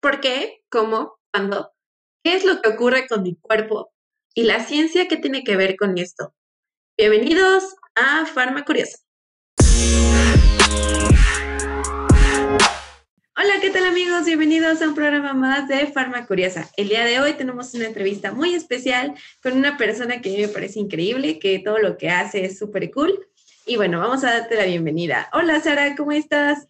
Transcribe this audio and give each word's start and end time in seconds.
¿Por 0.00 0.20
qué? 0.20 0.62
¿Cómo? 0.70 1.18
¿Cuándo? 1.30 1.72
¿Qué 2.24 2.34
es 2.34 2.46
lo 2.46 2.62
que 2.62 2.70
ocurre 2.70 3.06
con 3.06 3.22
mi 3.22 3.36
cuerpo? 3.36 3.92
¿Y 4.34 4.44
la 4.44 4.64
ciencia 4.64 5.06
qué 5.08 5.18
tiene 5.18 5.44
que 5.44 5.56
ver 5.56 5.76
con 5.76 5.98
esto? 5.98 6.32
Bienvenidos 6.96 7.76
a 7.96 8.24
Farma 8.24 8.64
Curiosa. 8.64 8.96
Hola, 13.36 13.60
¿qué 13.60 13.68
tal 13.68 13.84
amigos? 13.84 14.24
Bienvenidos 14.24 14.80
a 14.80 14.88
un 14.88 14.94
programa 14.94 15.34
más 15.34 15.68
de 15.68 15.86
Farma 15.88 16.26
Curiosa. 16.26 16.70
El 16.78 16.88
día 16.88 17.04
de 17.04 17.20
hoy 17.20 17.34
tenemos 17.34 17.74
una 17.74 17.84
entrevista 17.84 18.32
muy 18.32 18.54
especial 18.54 19.14
con 19.42 19.52
una 19.52 19.76
persona 19.76 20.22
que 20.22 20.34
me 20.34 20.48
parece 20.48 20.80
increíble, 20.80 21.38
que 21.38 21.58
todo 21.58 21.76
lo 21.76 21.98
que 21.98 22.08
hace 22.08 22.46
es 22.46 22.58
súper 22.58 22.90
cool. 22.90 23.28
Y 23.66 23.76
bueno, 23.76 24.00
vamos 24.00 24.24
a 24.24 24.30
darte 24.30 24.56
la 24.56 24.64
bienvenida. 24.64 25.28
Hola 25.34 25.60
Sara, 25.60 25.94
¿cómo 25.94 26.12
estás? 26.12 26.68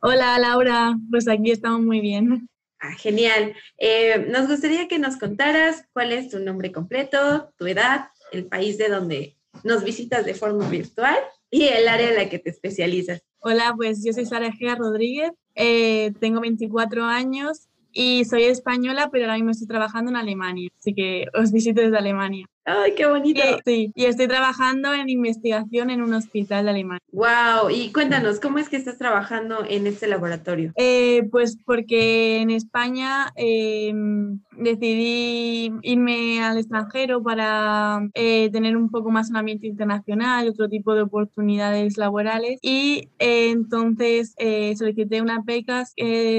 Hola 0.00 0.36
Laura, 0.40 0.96
pues 1.12 1.28
aquí 1.28 1.52
estamos 1.52 1.80
muy 1.82 2.00
bien. 2.00 2.48
Ah, 2.86 2.92
genial. 2.92 3.54
Eh, 3.78 4.26
nos 4.28 4.46
gustaría 4.46 4.86
que 4.86 4.98
nos 4.98 5.16
contaras 5.16 5.84
cuál 5.92 6.12
es 6.12 6.30
tu 6.30 6.38
nombre 6.38 6.70
completo, 6.70 7.52
tu 7.58 7.66
edad, 7.66 8.10
el 8.32 8.46
país 8.46 8.78
de 8.78 8.88
donde 8.88 9.36
nos 9.64 9.82
visitas 9.82 10.24
de 10.24 10.34
forma 10.34 10.68
virtual 10.68 11.16
y 11.50 11.64
el 11.64 11.88
área 11.88 12.10
en 12.10 12.16
la 12.16 12.28
que 12.28 12.38
te 12.38 12.50
especializas. 12.50 13.22
Hola, 13.40 13.74
pues 13.76 14.04
yo 14.04 14.12
soy 14.12 14.26
Sara 14.26 14.48
Egea 14.48 14.76
Rodríguez, 14.76 15.32
eh, 15.56 16.12
tengo 16.20 16.40
24 16.40 17.04
años 17.04 17.68
y 17.92 18.24
soy 18.24 18.44
española, 18.44 19.08
pero 19.10 19.24
ahora 19.24 19.36
mismo 19.36 19.50
estoy 19.50 19.66
trabajando 19.66 20.10
en 20.12 20.16
Alemania, 20.16 20.70
así 20.78 20.94
que 20.94 21.26
os 21.34 21.50
visito 21.50 21.80
desde 21.80 21.96
Alemania. 21.96 22.46
¡Ay, 22.68 22.94
qué 22.96 23.06
bonito! 23.06 23.40
sí, 23.64 23.92
y 23.94 24.06
estoy 24.06 24.26
trabajando 24.26 24.92
en 24.92 25.08
investigación 25.08 25.88
en 25.88 26.02
un 26.02 26.12
hospital 26.14 26.64
de 26.64 26.70
Alemania. 26.70 27.02
¡Wow! 27.12 27.70
Y 27.70 27.92
cuéntanos, 27.92 28.40
¿cómo 28.40 28.58
es 28.58 28.68
que 28.68 28.76
estás 28.76 28.98
trabajando 28.98 29.64
en 29.68 29.86
este 29.86 30.08
laboratorio? 30.08 30.72
Eh, 30.74 31.28
pues 31.30 31.56
porque 31.64 32.40
en 32.40 32.50
España 32.50 33.32
em, 33.36 34.40
decidí 34.50 35.70
irme 35.82 36.42
al 36.42 36.58
extranjero 36.58 37.22
para 37.22 38.00
eh, 38.14 38.50
tener 38.50 38.76
un 38.76 38.90
poco 38.90 39.12
más 39.12 39.30
un 39.30 39.36
ambiente 39.36 39.68
internacional, 39.68 40.48
otro 40.48 40.68
tipo 40.68 40.92
de 40.94 41.02
oportunidades 41.02 41.96
laborales 41.96 42.58
y 42.62 43.10
eh, 43.20 43.50
entonces 43.50 44.34
solicité 44.76 45.22
unas 45.22 45.44
becas 45.44 45.94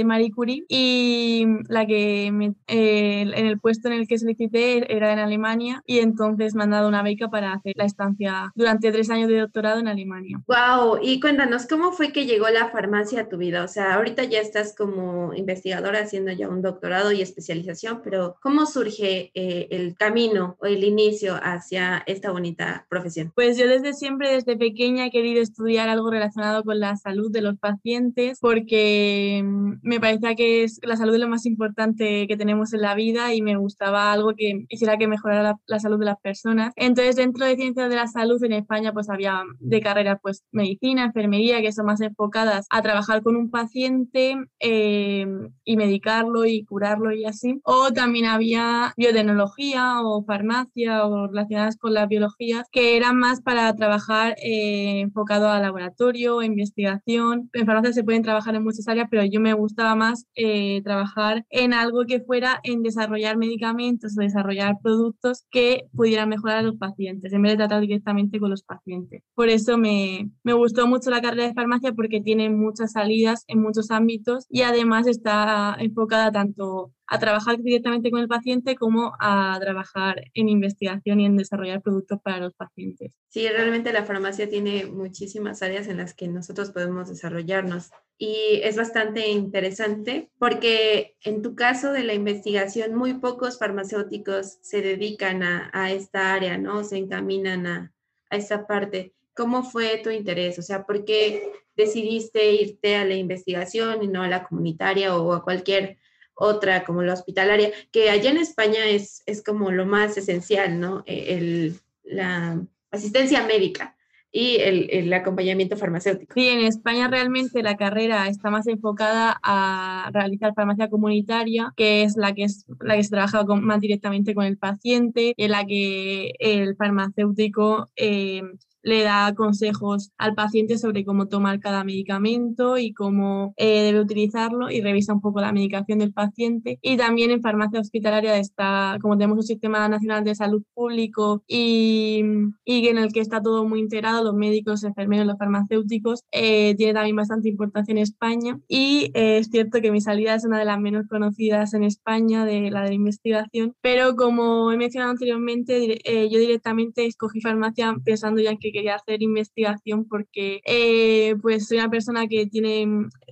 Marie 0.05 0.31
Curie 0.31 0.65
y 0.67 1.45
la 1.69 1.85
que 1.85 2.25
en 2.25 2.55
el 2.67 3.59
puesto 3.59 3.87
en 3.87 3.93
el 3.93 4.07
que 4.07 4.19
solicité 4.19 4.93
era 4.93 5.13
en 5.13 5.19
Alemania 5.19 5.83
y 5.85 5.99
entonces 5.99 6.16
entonces 6.17 6.55
me 6.55 6.63
han 6.63 6.71
dado 6.71 6.87
una 6.87 7.03
beca 7.03 7.29
para 7.29 7.53
hacer 7.53 7.73
la 7.75 7.85
estancia 7.85 8.51
durante 8.55 8.91
tres 8.91 9.09
años 9.09 9.29
de 9.29 9.39
doctorado 9.39 9.79
en 9.79 9.87
Alemania. 9.87 10.41
Wow, 10.47 10.99
y 11.01 11.19
cuéntanos, 11.19 11.67
¿cómo 11.67 11.91
fue 11.91 12.11
que 12.11 12.25
llegó 12.25 12.49
la 12.49 12.69
farmacia 12.69 13.21
a 13.21 13.29
tu 13.29 13.37
vida? 13.37 13.63
O 13.63 13.67
sea, 13.67 13.95
ahorita 13.95 14.23
ya 14.23 14.39
estás 14.39 14.75
como 14.75 15.33
investigadora 15.33 15.99
haciendo 15.99 16.31
ya 16.31 16.49
un 16.49 16.61
doctorado 16.61 17.11
y 17.11 17.21
especialización, 17.21 18.01
pero 18.03 18.37
¿cómo 18.41 18.65
surge 18.65 19.31
eh, 19.35 19.67
el 19.71 19.95
camino 19.95 20.57
o 20.59 20.65
el 20.65 20.83
inicio 20.83 21.35
hacia 21.41 22.03
esta 22.07 22.31
bonita 22.31 22.85
profesión? 22.89 23.31
Pues 23.35 23.57
yo 23.57 23.67
desde 23.67 23.93
siempre, 23.93 24.31
desde 24.31 24.57
pequeña, 24.57 25.05
he 25.05 25.11
querido 25.11 25.41
estudiar 25.41 25.89
algo 25.89 26.09
relacionado 26.09 26.63
con 26.63 26.79
la 26.79 26.95
salud 26.97 27.31
de 27.31 27.41
los 27.41 27.57
pacientes 27.57 28.39
porque 28.41 29.43
mm, 29.45 29.73
me 29.83 29.99
parecía 29.99 30.35
que 30.35 30.63
es, 30.63 30.79
la 30.81 30.97
salud 30.97 31.13
es 31.13 31.19
lo 31.19 31.29
más 31.29 31.45
importante 31.45 32.27
que 32.27 32.37
tenemos 32.37 32.73
en 32.73 32.81
la 32.81 32.95
vida 32.95 33.33
y 33.33 33.41
me 33.41 33.55
gustaba 33.55 34.11
algo 34.11 34.33
que 34.35 34.65
hiciera 34.69 34.97
que 34.97 35.07
mejorara 35.07 35.43
la, 35.43 35.59
la 35.67 35.79
salud 35.79 35.99
de 35.99 36.05
las 36.07 36.19
personas. 36.19 36.73
Entonces, 36.75 37.15
dentro 37.15 37.45
de 37.45 37.55
ciencias 37.55 37.89
de 37.89 37.95
la 37.95 38.07
salud 38.07 38.43
en 38.43 38.53
España, 38.53 38.93
pues 38.93 39.09
había 39.09 39.43
de 39.59 39.81
carreras, 39.81 40.19
pues 40.21 40.43
medicina, 40.51 41.05
enfermería, 41.05 41.61
que 41.61 41.71
son 41.71 41.85
más 41.85 42.01
enfocadas 42.01 42.65
a 42.69 42.81
trabajar 42.81 43.21
con 43.21 43.35
un 43.35 43.49
paciente 43.49 44.35
eh, 44.59 45.25
y 45.63 45.77
medicarlo 45.77 46.45
y 46.45 46.63
curarlo 46.65 47.11
y 47.13 47.25
así. 47.25 47.59
O 47.63 47.91
también 47.91 48.25
había 48.25 48.93
biotecnología 48.97 50.01
o 50.01 50.23
farmacia 50.23 51.05
o 51.05 51.27
relacionadas 51.27 51.77
con 51.77 51.93
las 51.93 52.07
biologías, 52.07 52.67
que 52.71 52.97
eran 52.97 53.17
más 53.17 53.41
para 53.41 53.73
trabajar 53.75 54.35
eh, 54.41 55.01
enfocado 55.01 55.49
a 55.49 55.59
laboratorio, 55.59 56.41
investigación. 56.41 57.49
En 57.53 57.65
farmacia 57.65 57.93
se 57.93 58.03
pueden 58.03 58.23
trabajar 58.23 58.55
en 58.55 58.63
muchas 58.63 58.87
áreas, 58.87 59.07
pero 59.09 59.23
yo 59.25 59.39
me 59.39 59.53
gustaba 59.53 59.95
más 59.95 60.25
eh, 60.35 60.81
trabajar 60.83 61.45
en 61.49 61.73
algo 61.73 62.05
que 62.05 62.21
fuera 62.21 62.59
en 62.63 62.83
desarrollar 62.83 63.37
medicamentos 63.37 64.15
o 64.17 64.21
desarrollar 64.21 64.77
productos 64.81 65.45
que 65.51 65.85
pudieran 65.97 66.29
mejorar 66.29 66.59
a 66.59 66.61
los 66.61 66.77
pacientes, 66.77 67.33
en 67.33 67.41
vez 67.41 67.53
de 67.53 67.57
tratar 67.57 67.81
directamente 67.81 68.39
con 68.39 68.49
los 68.49 68.63
pacientes. 68.63 69.23
Por 69.35 69.49
eso 69.49 69.77
me, 69.77 70.29
me 70.43 70.53
gustó 70.53 70.87
mucho 70.87 71.09
la 71.09 71.21
carrera 71.21 71.47
de 71.47 71.53
farmacia 71.53 71.91
porque 71.91 72.21
tiene 72.21 72.49
muchas 72.49 72.93
salidas 72.93 73.43
en 73.47 73.61
muchos 73.61 73.91
ámbitos 73.91 74.45
y 74.49 74.61
además 74.61 75.07
está 75.07 75.75
enfocada 75.79 76.31
tanto 76.31 76.93
a 77.07 77.19
trabajar 77.19 77.57
directamente 77.61 78.11
con 78.11 78.19
el 78.19 78.27
paciente 78.27 78.75
como 78.75 79.13
a 79.19 79.57
trabajar 79.61 80.25
en 80.33 80.49
investigación 80.49 81.19
y 81.21 81.25
en 81.25 81.37
desarrollar 81.37 81.81
productos 81.81 82.19
para 82.21 82.39
los 82.39 82.53
pacientes. 82.53 83.13
Sí, 83.29 83.47
realmente 83.47 83.93
la 83.93 84.03
farmacia 84.03 84.49
tiene 84.49 84.85
muchísimas 84.85 85.61
áreas 85.61 85.87
en 85.87 85.97
las 85.97 86.13
que 86.13 86.27
nosotros 86.27 86.71
podemos 86.71 87.09
desarrollarnos 87.09 87.91
y 88.17 88.59
es 88.63 88.75
bastante 88.75 89.29
interesante 89.29 90.29
porque 90.37 91.15
en 91.23 91.41
tu 91.41 91.55
caso 91.55 91.91
de 91.91 92.03
la 92.03 92.13
investigación 92.13 92.95
muy 92.95 93.13
pocos 93.13 93.57
farmacéuticos 93.57 94.57
se 94.61 94.81
dedican 94.81 95.43
a, 95.43 95.69
a 95.73 95.91
esta 95.91 96.33
área, 96.33 96.57
¿no? 96.57 96.83
Se 96.83 96.97
encaminan 96.97 97.67
a, 97.67 97.93
a 98.29 98.35
esta 98.35 98.67
parte. 98.67 99.13
¿Cómo 99.33 99.63
fue 99.63 99.99
tu 100.03 100.09
interés? 100.09 100.57
O 100.59 100.63
sea, 100.63 100.85
¿por 100.85 101.05
qué 101.05 101.51
decidiste 101.75 102.51
irte 102.51 102.95
a 102.95 103.05
la 103.05 103.13
investigación 103.13 104.03
y 104.03 104.07
no 104.07 104.23
a 104.23 104.27
la 104.27 104.43
comunitaria 104.43 105.15
o 105.15 105.31
a 105.33 105.43
cualquier 105.43 105.99
otra 106.37 106.85
como 106.85 107.01
la 107.01 107.13
hospitalaria, 107.13 107.71
que 107.91 108.09
allá 108.09 108.29
en 108.29 108.37
España 108.37 108.85
es, 108.85 109.23
es 109.25 109.43
como 109.43 109.71
lo 109.71 109.85
más 109.85 110.17
esencial, 110.17 110.79
¿no? 110.79 111.03
E, 111.05 111.35
el, 111.35 111.79
la 112.03 112.61
asistencia 112.91 113.45
médica 113.45 113.95
y 114.31 114.57
el, 114.57 114.89
el, 114.91 115.13
acompañamiento 115.13 115.77
farmacéutico. 115.77 116.33
Sí, 116.35 116.47
en 116.47 116.59
España 116.59 117.07
realmente 117.07 117.63
la 117.63 117.75
carrera 117.75 118.27
está 118.27 118.51
más 118.51 118.67
enfocada 118.67 119.39
a 119.41 120.11
realizar 120.13 120.53
farmacia 120.53 120.89
comunitaria, 120.89 121.73
que 121.75 122.03
es 122.03 122.17
la 122.17 122.33
que, 122.33 122.43
es, 122.43 122.65
la 122.81 122.95
que 122.95 123.03
se 123.03 123.09
trabaja 123.09 123.43
más 123.45 123.81
directamente 123.81 124.35
con 124.35 124.45
el 124.45 124.57
paciente, 124.57 125.33
en 125.37 125.51
la 125.51 125.65
que 125.65 126.33
el 126.39 126.75
farmacéutico 126.75 127.89
eh, 127.95 128.43
le 128.87 129.03
da 129.03 129.33
consejos 129.35 130.11
al 130.17 130.33
paciente 130.33 130.77
sobre 130.77 131.03
cómo 131.03 131.27
tomar 131.27 131.59
cada 131.59 131.83
medicamento 131.83 132.77
y 132.77 132.93
cómo 132.93 133.53
eh, 133.57 133.83
debe 133.83 133.99
utilizarlo 133.99 134.71
y 134.71 134.79
revisa 134.79 135.13
un 135.13 135.19
poco 135.19 135.41
la 135.41 135.51
medicación 135.51 135.99
del 135.99 136.13
paciente. 136.13 136.79
Y 136.81 136.95
también 136.95 137.31
en 137.31 137.41
farmacia 137.41 137.81
hospitalaria 137.81 138.37
está, 138.37 138.97
como 139.01 139.17
tenemos 139.17 139.39
un 139.39 139.43
sistema 139.43 139.89
nacional 139.89 140.23
de 140.23 140.35
salud 140.35 140.63
público 140.73 141.43
y, 141.47 142.21
y 142.63 142.87
en 142.87 142.97
el 142.97 143.11
que 143.11 143.19
está 143.19 143.41
todo 143.41 143.65
muy 143.65 143.81
integrado, 143.81 144.23
los 144.23 144.35
médicos, 144.35 144.85
enfermeros, 144.85 145.27
los 145.27 145.37
farmacéuticos, 145.37 146.23
eh, 146.31 146.73
tiene 146.77 146.93
también 146.93 147.17
bastante 147.17 147.49
importancia 147.49 147.91
en 147.91 147.97
España. 147.97 148.57
Y 148.69 149.11
eh, 149.15 149.39
es 149.39 149.49
cierto 149.49 149.81
que 149.81 149.91
mi 149.91 149.99
salida 149.99 150.33
es 150.35 150.45
una 150.45 150.59
de 150.59 150.65
las 150.65 150.79
menos 150.79 151.07
conocidas 151.09 151.73
en 151.73 151.83
España, 151.83 152.45
de 152.45 152.71
la 152.71 152.83
de 152.83 152.89
la 152.89 152.93
investigación, 152.93 153.73
pero 153.81 154.15
como 154.15 154.71
he 154.71 154.77
mencionado 154.77 155.11
anteriormente, 155.11 155.99
yo 156.31 156.39
directamente 156.39 157.05
escogí 157.05 157.41
farmacia 157.41 157.93
pensando 158.05 158.41
ya 158.41 158.55
que 158.55 158.76
quería 158.77 158.95
hacer 158.95 159.23
investigación 159.23 160.05
porque 160.07 160.61
eh, 160.65 161.35
pues 161.41 161.67
soy 161.67 161.79
una 161.79 161.89
persona 161.89 162.27
que 162.27 162.45
tiene 162.45 162.85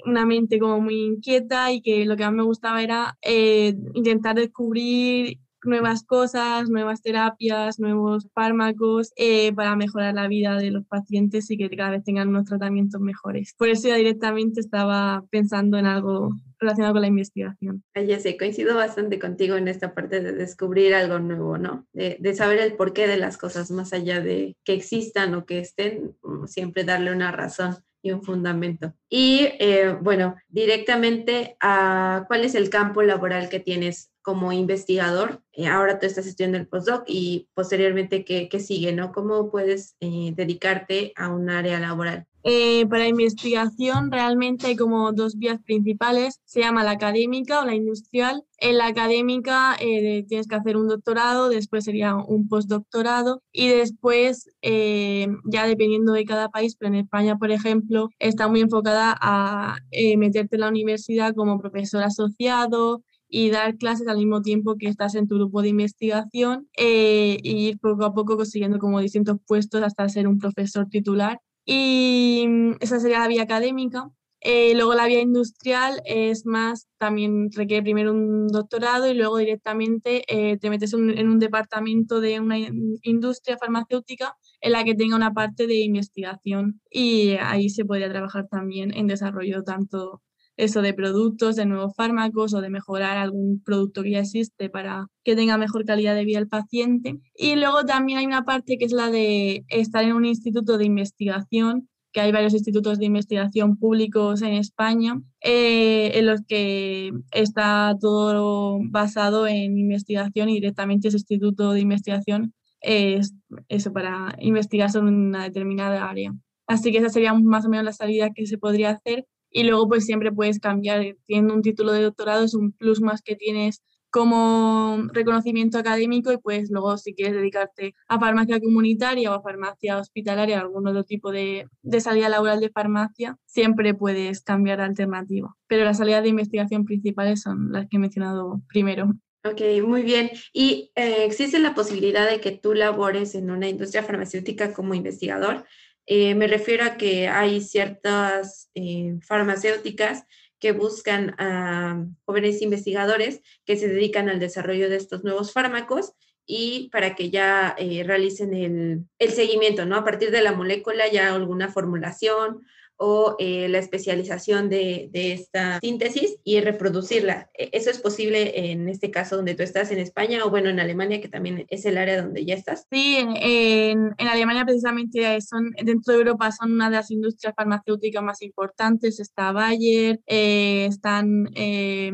una 0.06 0.26
mente 0.26 0.58
como 0.58 0.82
muy 0.82 0.96
inquieta 1.04 1.72
y 1.72 1.82
que 1.82 2.04
lo 2.06 2.18
que 2.18 2.24
más 2.24 2.34
me 2.34 2.44
gustaba 2.44 2.82
era 2.82 3.16
eh, 3.22 3.76
intentar 3.94 4.36
descubrir 4.36 5.40
nuevas 5.66 6.04
cosas, 6.04 6.70
nuevas 6.70 7.02
terapias, 7.02 7.80
nuevos 7.80 8.28
fármacos 8.34 9.12
eh, 9.16 9.54
para 9.54 9.76
mejorar 9.76 10.14
la 10.14 10.28
vida 10.28 10.58
de 10.58 10.72
los 10.72 10.86
pacientes 10.86 11.50
y 11.52 11.58
que 11.58 11.70
cada 11.70 11.92
vez 11.92 12.04
tengan 12.04 12.30
unos 12.30 12.46
tratamientos 12.46 13.02
mejores. 13.02 13.54
Por 13.58 13.70
eso 13.70 13.88
ya 13.88 13.96
directamente 13.96 14.60
estaba 14.60 15.24
pensando 15.30 15.78
en 15.78 15.86
algo 15.86 16.30
relacionado 16.60 16.94
con 16.94 17.02
la 17.02 17.08
investigación. 17.08 17.84
Ya 17.96 18.20
sé, 18.20 18.38
coincido 18.38 18.76
bastante 18.76 19.20
contigo 19.20 19.56
en 19.56 19.68
esta 19.68 19.94
parte 19.94 20.22
de 20.22 20.34
descubrir 20.34 20.94
algo 20.94 21.20
nuevo, 21.20 21.58
¿no? 21.58 21.86
De, 21.94 22.18
de, 22.20 22.34
saber 22.34 22.60
el 22.60 22.74
porqué 22.74 23.08
de 23.08 23.18
las 23.18 23.38
cosas, 23.38 23.72
más 23.72 23.94
allá 23.94 24.22
de 24.22 24.56
que 24.64 24.74
existan 24.74 25.36
o 25.36 25.46
que 25.46 25.60
estén, 25.60 26.16
siempre 26.48 26.84
darle 26.84 27.12
una 27.12 27.32
razón 27.32 27.76
y 28.02 28.12
un 28.12 28.24
fundamento. 28.24 28.94
Y 29.18 29.48
eh, 29.60 29.96
bueno, 30.02 30.36
directamente 30.50 31.56
a 31.62 32.26
cuál 32.28 32.44
es 32.44 32.54
el 32.54 32.70
campo 32.70 33.02
laboral 33.02 33.48
que 33.48 33.62
tienes 33.62 34.12
como 34.22 34.52
investigador. 34.52 35.42
Eh, 35.54 35.68
ahora 35.68 36.00
tú 36.00 36.06
estás 36.06 36.28
estudiando 36.28 36.58
el 36.58 36.68
postdoc 36.68 37.06
y 37.08 37.48
posteriormente, 37.54 38.26
¿qué, 38.26 38.50
qué 38.50 38.60
sigue? 38.60 38.92
¿no? 38.92 39.14
¿Cómo 39.14 39.50
puedes 39.50 39.96
eh, 40.02 40.34
dedicarte 40.36 41.14
a 41.16 41.30
un 41.30 41.50
área 41.50 41.80
laboral? 41.80 42.28
Eh, 42.48 42.86
para 42.86 43.08
investigación 43.08 44.12
realmente 44.12 44.68
hay 44.68 44.76
como 44.76 45.12
dos 45.14 45.40
vías 45.40 45.60
principales, 45.64 46.42
se 46.46 46.60
llama 46.60 46.84
la 46.84 46.92
académica 46.92 47.60
o 47.60 47.66
la 47.66 47.74
industrial. 47.74 48.44
En 48.60 48.78
la 48.78 48.86
académica 48.86 49.76
eh, 49.80 50.24
tienes 50.28 50.48
que 50.48 50.54
hacer 50.54 50.78
un 50.78 50.88
doctorado, 50.88 51.50
después 51.50 51.84
sería 51.84 52.16
un 52.16 52.48
postdoctorado 52.48 53.42
y 53.52 53.70
después, 53.70 54.48
eh, 54.62 55.28
ya 55.46 55.66
dependiendo 55.66 56.14
de 56.14 56.24
cada 56.24 56.50
país, 56.50 56.76
pero 56.76 56.94
en 56.94 57.00
España, 57.00 57.36
por 57.40 57.50
ejemplo, 57.50 58.10
está 58.20 58.48
muy 58.48 58.62
enfocada 58.62 59.05
a 59.14 59.78
eh, 59.92 60.18
meterte 60.18 60.56
en 60.56 60.62
la 60.62 60.70
universidad 60.70 61.36
como 61.36 61.60
profesor 61.60 62.04
asociado 62.04 63.04
y 63.28 63.50
dar 63.50 63.78
clases 63.78 64.08
al 64.08 64.18
mismo 64.18 64.42
tiempo 64.42 64.76
que 64.78 64.88
estás 64.88 65.16
en 65.16 65.28
tu 65.28 65.36
grupo 65.36 65.62
de 65.62 65.70
investigación 65.70 66.70
eh, 66.78 67.38
y 67.44 67.68
ir 67.68 67.80
poco 67.80 68.06
a 68.06 68.14
poco 68.14 68.38
consiguiendo 68.38 68.80
como 68.80 69.00
distintos 69.00 69.38
puestos 69.46 69.84
hasta 69.84 70.08
ser 70.10 70.28
un 70.28 70.40
profesor 70.40 70.88
titular. 70.90 71.40
Y 71.66 72.46
mm, 72.48 72.76
esa 72.80 73.00
sería 73.00 73.20
la 73.20 73.28
vía 73.28 73.44
académica. 73.44 74.10
Eh, 74.42 74.76
luego 74.76 74.94
la 74.94 75.08
vía 75.08 75.22
industrial 75.22 76.02
es 76.06 76.46
más, 76.46 76.88
también 77.00 77.50
requiere 77.52 77.82
primero 77.82 78.12
un 78.12 78.48
doctorado 78.48 79.10
y 79.10 79.16
luego 79.16 79.38
directamente 79.38 80.24
eh, 80.28 80.58
te 80.58 80.70
metes 80.70 80.94
en 80.94 81.28
un 81.28 81.40
departamento 81.40 82.22
de 82.22 82.40
una 82.40 82.60
industria 82.60 83.58
farmacéutica 83.58 84.38
en 84.62 84.72
la 84.72 84.84
que 84.84 84.96
tenga 84.96 85.16
una 85.16 85.34
parte 85.34 85.68
de 85.68 85.82
investigación 85.82 86.82
y 86.90 87.32
ahí 87.42 87.70
se 87.70 87.86
podría 87.86 88.10
trabajar 88.10 88.48
también 88.50 88.96
en 88.96 89.08
desarrollo 89.08 89.64
tanto 89.64 90.22
eso 90.58 90.82
de 90.82 90.94
productos, 90.94 91.56
de 91.56 91.66
nuevos 91.66 91.94
fármacos 91.96 92.54
o 92.54 92.62
de 92.62 92.70
mejorar 92.70 93.18
algún 93.18 93.62
producto 93.62 94.04
que 94.04 94.12
ya 94.12 94.20
existe 94.20 94.70
para 94.70 95.08
que 95.24 95.36
tenga 95.36 95.58
mejor 95.58 95.86
calidad 95.86 96.16
de 96.16 96.26
vida 96.26 96.40
el 96.40 96.48
paciente. 96.48 97.20
Y 97.36 97.56
luego 97.56 97.84
también 97.84 98.20
hay 98.20 98.26
una 98.26 98.46
parte 98.46 98.78
que 98.78 98.86
es 98.86 98.94
la 98.94 99.12
de 99.12 99.66
estar 99.68 100.04
en 100.04 100.14
un 100.14 100.26
instituto 100.26 100.78
de 100.78 100.86
investigación 100.86 101.90
que 102.16 102.22
hay 102.22 102.32
varios 102.32 102.54
institutos 102.54 102.98
de 102.98 103.08
investigación 103.08 103.76
públicos 103.76 104.42
en 104.42 104.54
España, 104.54 105.22
eh, 105.42 106.12
en 106.18 106.26
los 106.28 106.40
que 106.48 107.12
está 107.32 107.94
todo 108.00 108.80
basado 108.90 109.48
en 109.48 109.78
investigación 109.78 110.48
y 110.48 110.54
directamente 110.54 111.10
ese 111.10 111.18
instituto 111.18 111.74
de 111.74 111.82
investigación 111.82 112.54
es 112.86 113.34
eso 113.68 113.92
para 113.92 114.36
investigar 114.40 114.92
sobre 114.92 115.10
una 115.10 115.44
determinada 115.44 116.10
área. 116.10 116.34
Así 116.68 116.92
que 116.92 117.00
esa 117.00 117.10
sería 117.10 117.34
más 117.34 117.66
o 117.66 117.70
menos 117.70 117.86
la 117.86 117.94
salida 117.94 118.32
que 118.34 118.46
se 118.48 118.58
podría 118.58 118.92
hacer 118.92 119.26
y 119.52 119.64
luego 119.64 119.88
pues 119.88 120.06
siempre 120.06 120.32
puedes 120.32 120.60
cambiar, 120.60 121.16
teniendo 121.28 121.54
un 121.54 121.62
título 121.62 121.92
de 121.92 122.04
doctorado 122.04 122.44
es 122.44 122.54
un 122.54 122.72
plus 122.72 123.02
más 123.02 123.22
que 123.22 123.36
tienes 123.36 123.82
como 124.16 124.98
reconocimiento 125.12 125.78
académico 125.78 126.32
y 126.32 126.38
pues 126.38 126.70
luego 126.72 126.98
si 126.98 127.14
quieres 127.14 127.36
dedicarte 127.36 127.96
a 128.08 128.18
farmacia 128.18 128.62
comunitaria 128.62 129.30
o 129.30 129.34
a 129.34 129.42
farmacia 129.42 129.98
hospitalaria, 129.98 130.62
algún 130.62 130.88
otro 130.88 131.04
tipo 131.04 131.32
de, 131.32 131.68
de 131.82 132.00
salida 132.00 132.30
laboral 132.30 132.62
de 132.62 132.70
farmacia, 132.70 133.38
siempre 133.46 133.94
puedes 133.94 134.42
cambiar 134.42 134.78
de 134.78 134.86
alternativa. 134.86 135.54
Pero 135.68 135.84
las 135.84 135.98
salidas 135.98 136.24
de 136.24 136.30
investigación 136.30 136.86
principales 136.86 137.42
son 137.42 137.74
las 137.74 137.90
que 137.90 137.98
he 137.98 138.00
mencionado 138.00 138.62
primero. 138.70 139.12
Ok, 139.46 139.62
muy 139.84 140.02
bien. 140.02 140.32
¿Y 140.54 140.92
eh, 140.96 141.24
existe 141.24 141.60
la 141.60 141.76
posibilidad 141.76 142.28
de 142.28 142.42
que 142.42 142.52
tú 142.52 142.74
labores 142.74 143.36
en 143.36 143.52
una 143.52 143.68
industria 143.70 144.02
farmacéutica 144.02 144.74
como 144.74 144.96
investigador? 144.96 145.66
Eh, 146.08 146.34
me 146.34 146.48
refiero 146.48 146.84
a 146.84 146.98
que 146.98 147.28
hay 147.28 147.62
ciertas 147.62 148.72
eh, 148.74 149.14
farmacéuticas 149.22 150.24
que 150.58 150.72
buscan 150.72 151.36
a 151.38 152.04
jóvenes 152.26 152.64
investigadores 152.64 153.42
que 153.66 153.78
se 153.78 153.88
dedican 153.88 154.30
al 154.30 154.40
desarrollo 154.40 154.90
de 154.90 154.96
estos 154.96 155.24
nuevos 155.24 155.54
fármacos 155.54 156.14
y 156.48 156.90
para 156.92 157.14
que 157.14 157.30
ya 157.30 157.76
eh, 157.78 158.04
realicen 158.04 158.52
el, 158.52 159.06
el, 159.20 159.32
seguimiento, 159.32 159.86
¿no? 159.86 159.96
A 159.96 160.04
partir 160.04 160.32
de 160.32 160.42
la 160.42 160.54
molécula 160.54 161.08
ya 161.08 161.36
alguna 161.36 161.70
formulación 161.70 162.66
o 162.98 163.36
eh, 163.40 163.68
la 163.70 163.80
especialización 163.80 164.70
de, 164.70 165.10
de, 165.12 165.34
esta 165.34 165.80
síntesis 165.80 166.38
y 166.44 166.60
reproducirla. 166.62 167.50
E, 167.58 167.70
¿Eso 167.74 167.90
es 167.90 168.00
posible 168.00 168.72
en 168.72 168.88
este 168.88 169.12
caso 169.12 169.36
donde 169.36 169.56
tú 169.56 169.64
estás 169.64 169.92
en 169.92 170.00
España 170.00 170.46
o 170.46 170.50
bueno, 170.50 170.70
en 170.70 170.80
Alemania, 170.80 171.20
que 171.20 171.28
también 171.28 171.66
es 171.70 171.86
el 171.86 171.98
área 171.98 172.22
donde 172.22 172.46
ya 172.46 172.56
estás? 172.56 172.88
Sí, 172.90 173.18
en, 173.20 174.16
Alemania 174.18 174.66
precisamente 174.66 175.40
son, 175.42 175.72
dentro 175.84 176.14
de 176.14 176.20
Europa 176.20 176.52
son 176.52 176.74
una 176.74 176.90
de 176.90 176.98
las 176.98 177.12
industrias 177.12 177.54
farmacéuticas 177.56 178.24
más 178.24 178.42
importantes. 178.42 179.20
Está 179.20 179.52
Bayer, 179.52 180.20
eh, 180.26 180.86
están 180.86 181.50
eh, 181.56 182.12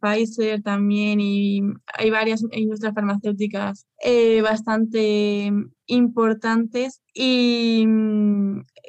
Pfizer 0.00 0.62
también 0.62 1.20
y 1.20 1.60
hay 1.94 2.10
varias 2.10 2.42
industrias 2.52 2.94
farmacéuticas 2.94 3.86
bastante 4.42 5.50
importantes 5.86 7.02
y 7.12 7.84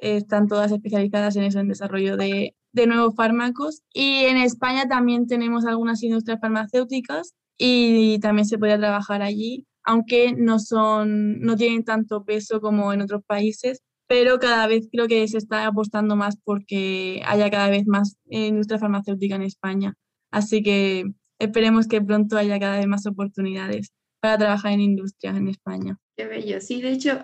están 0.01 0.47
todas 0.47 0.71
especializadas 0.71 1.35
en 1.35 1.43
eso, 1.43 1.59
en 1.59 1.67
desarrollo 1.67 2.17
de, 2.17 2.55
de 2.73 2.87
nuevos 2.87 3.15
fármacos. 3.15 3.81
Y 3.93 4.25
en 4.25 4.37
España 4.37 4.87
también 4.87 5.27
tenemos 5.27 5.65
algunas 5.65 6.03
industrias 6.03 6.39
farmacéuticas 6.39 7.33
y 7.57 8.19
también 8.19 8.45
se 8.45 8.57
puede 8.57 8.77
trabajar 8.77 9.21
allí, 9.21 9.67
aunque 9.83 10.33
no, 10.33 10.59
son, 10.59 11.39
no 11.41 11.55
tienen 11.55 11.83
tanto 11.83 12.23
peso 12.23 12.61
como 12.61 12.93
en 12.93 13.01
otros 13.01 13.21
países, 13.25 13.81
pero 14.07 14.39
cada 14.39 14.65
vez 14.67 14.87
creo 14.91 15.07
que 15.07 15.27
se 15.27 15.37
está 15.37 15.67
apostando 15.67 16.15
más 16.15 16.37
porque 16.43 17.21
haya 17.25 17.51
cada 17.51 17.69
vez 17.69 17.85
más 17.85 18.17
industria 18.29 18.79
farmacéutica 18.79 19.35
en 19.35 19.43
España. 19.43 19.93
Así 20.31 20.63
que 20.63 21.05
esperemos 21.39 21.87
que 21.87 22.01
pronto 22.01 22.37
haya 22.37 22.59
cada 22.59 22.77
vez 22.77 22.87
más 22.87 23.05
oportunidades 23.05 23.91
para 24.21 24.37
trabajar 24.37 24.73
en 24.73 24.81
industrias 24.81 25.35
en 25.37 25.47
España. 25.47 25.97
Qué 26.19 26.25
bello. 26.25 26.59
Sí, 26.59 26.81
de 26.81 26.91
hecho, 26.91 27.23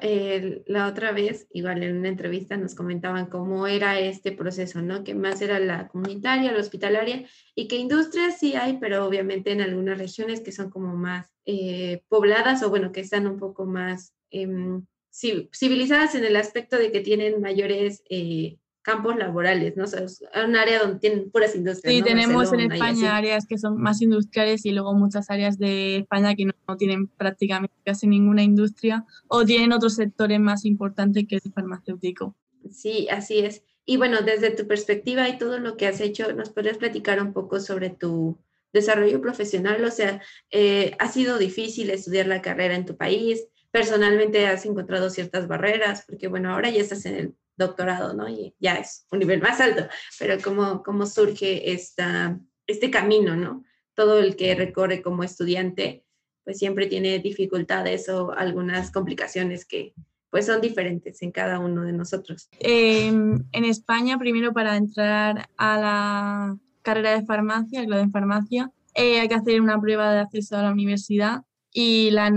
la 0.68 0.88
otra 0.88 1.12
vez, 1.12 1.50
igual 1.51 1.83
en 1.83 1.97
una 1.97 2.07
entrevista 2.07 2.56
nos 2.56 2.75
comentaban 2.75 3.25
cómo 3.25 3.68
era 3.68 4.00
este 4.00 4.31
proceso, 4.31 4.81
¿no? 4.81 5.03
Que 5.03 5.13
más 5.13 5.42
era 5.42 5.59
la 5.59 5.89
comunitaria, 5.89 6.53
la 6.53 6.62
hospitalaria, 6.62 7.25
y 7.56 7.68
que 7.68 7.75
industrias 7.75 8.39
sí 8.39 8.56
hay, 8.56 8.77
pero 8.77 9.06
obviamente 9.06 9.51
en 9.51 9.59
algunas 9.59 9.97
regiones 9.97 10.39
que 10.39 10.53
son 10.53 10.69
como 10.69 10.95
más 10.95 11.30
eh, 11.45 12.03
pobladas 12.07 12.63
o 12.63 12.69
bueno, 12.69 12.94
que 12.94 13.01
están 13.01 13.27
un 13.27 13.38
poco 13.38 13.65
más 13.65 14.13
em, 14.30 14.86
civilizadas 15.12 16.15
en 16.15 16.24
el 16.24 16.38
aspecto 16.38 16.77
de 16.77 16.94
que 16.94 17.01
tienen 17.01 17.41
mayores 17.41 18.01
eh, 18.09 18.59
campos 18.85 19.15
laborales, 19.17 19.75
¿no? 19.75 19.85
O 19.85 19.87
sea, 19.87 20.01
es 20.01 20.23
un 20.45 20.55
área 20.55 20.79
donde 20.79 20.99
tienen 20.99 21.31
puras 21.31 21.55
industrias. 21.55 21.91
Sí, 21.91 22.03
tenemos 22.03 22.53
en 22.53 22.71
España 22.71 23.17
áreas 23.17 23.47
que 23.47 23.57
son 23.57 23.81
más 23.81 23.99
industriales 23.99 24.63
y 24.63 24.71
luego 24.73 24.93
muchas 24.93 25.31
áreas 25.31 25.57
de 25.57 25.97
España 25.97 26.35
que 26.35 26.45
no, 26.45 26.77
tienen 26.77 27.07
prácticamente 27.07 27.75
casi 27.83 28.05
ninguna 28.05 28.43
industria 28.43 29.03
o 29.27 29.43
tienen 29.43 29.73
otros 29.73 29.95
sectores 29.95 30.39
más 30.39 30.65
importantes 30.65 31.25
que 31.27 31.37
el 31.43 31.51
farmacéutico. 31.51 32.35
Sí, 32.71 33.07
así 33.09 33.39
es. 33.39 33.63
Y 33.85 33.97
bueno, 33.97 34.21
desde 34.21 34.51
tu 34.51 34.67
perspectiva 34.67 35.27
y 35.29 35.39
todo 35.39 35.57
lo 35.57 35.77
que 35.77 35.88
has 35.88 35.99
hecho, 35.99 36.31
¿nos 36.33 36.51
podrías 36.51 36.77
platicar 36.77 37.19
un 37.19 37.33
poco 37.33 37.59
sobre 37.59 37.89
tu 37.89 38.38
desarrollo 38.71 39.19
profesional? 39.19 39.83
O 39.83 39.89
sea, 39.89 40.21
eh, 40.51 40.95
¿ha 40.99 41.07
sido 41.07 41.39
difícil 41.39 41.89
estudiar 41.89 42.27
la 42.27 42.43
carrera 42.43 42.75
en 42.75 42.85
tu 42.85 42.95
país? 42.95 43.47
Personalmente 43.71 44.45
has 44.45 44.63
encontrado 44.67 45.09
ciertas 45.09 45.47
barreras, 45.47 46.05
porque 46.07 46.27
bueno, 46.27 46.53
ahora 46.53 46.69
ya 46.69 46.81
estás 46.81 47.07
en 47.07 47.15
el 47.15 47.35
doctorado, 47.57 48.13
¿no? 48.13 48.27
Y 48.29 48.55
ya 48.59 48.75
es 48.75 49.05
un 49.11 49.19
nivel 49.19 49.41
más 49.41 49.59
alto, 49.61 49.87
pero 50.19 50.37
cómo, 50.43 50.83
cómo 50.83 51.05
surge 51.05 51.71
esta, 51.71 52.39
este 52.67 52.91
camino, 52.91 53.35
¿no? 53.35 53.63
Todo 53.93 54.19
el 54.19 54.35
que 54.35 54.55
recorre 54.55 55.01
como 55.01 55.24
estudiante, 55.24 56.05
pues 56.43 56.59
siempre 56.59 56.88
tiene 56.88 57.19
dificultades 57.19 58.09
o 58.09 58.31
algunas 58.31 58.91
complicaciones 58.91 59.65
que 59.65 59.93
pues 60.29 60.47
son 60.47 60.59
diferentes 60.59 61.21
en 61.21 61.31
cada 61.31 61.59
uno 61.59 61.83
de 61.83 61.93
nosotros. 61.93 62.50
en 62.59 63.45
España, 63.53 64.17
primero 64.17 64.51
para 64.51 64.75
entrar 64.75 65.47
a 65.55 65.79
la 65.79 66.57
carrera 66.81 67.12
de 67.12 67.25
farmacia, 67.25 67.79
el 67.79 67.88
grado 67.88 68.03
en 68.03 68.12
farmacia, 68.12 68.69
eh, 68.95 69.21
hay 69.21 69.27
que 69.29 69.35
hacer 69.35 69.62
una 69.62 69.79
prueba 69.79 70.12
de 70.13 70.19
acceso 70.19 70.57
a 70.57 70.63
la 70.63 70.71
universidad 70.71 71.43
y 71.71 72.12
la, 72.12 72.27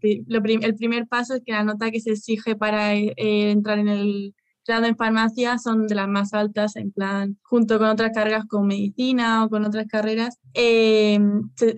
el 0.00 0.74
primer 0.76 1.06
paso 1.08 1.34
es 1.34 1.42
que 1.44 1.52
la 1.52 1.64
nota 1.64 1.90
que 1.90 2.00
se 2.00 2.12
exige 2.12 2.56
para 2.56 2.94
eh, 2.94 3.14
entrar 3.16 3.78
en 3.78 3.88
el 3.88 4.34
grado 4.66 4.86
en 4.86 4.96
farmacia 4.96 5.58
son 5.58 5.86
de 5.86 5.94
las 5.94 6.08
más 6.08 6.32
altas, 6.34 6.76
en 6.76 6.92
plan, 6.92 7.38
junto 7.42 7.78
con 7.78 7.88
otras 7.88 8.12
cargas 8.12 8.44
con 8.46 8.66
medicina 8.66 9.44
o 9.44 9.48
con 9.48 9.64
otras 9.64 9.86
carreras, 9.86 10.38
eh, 10.54 11.18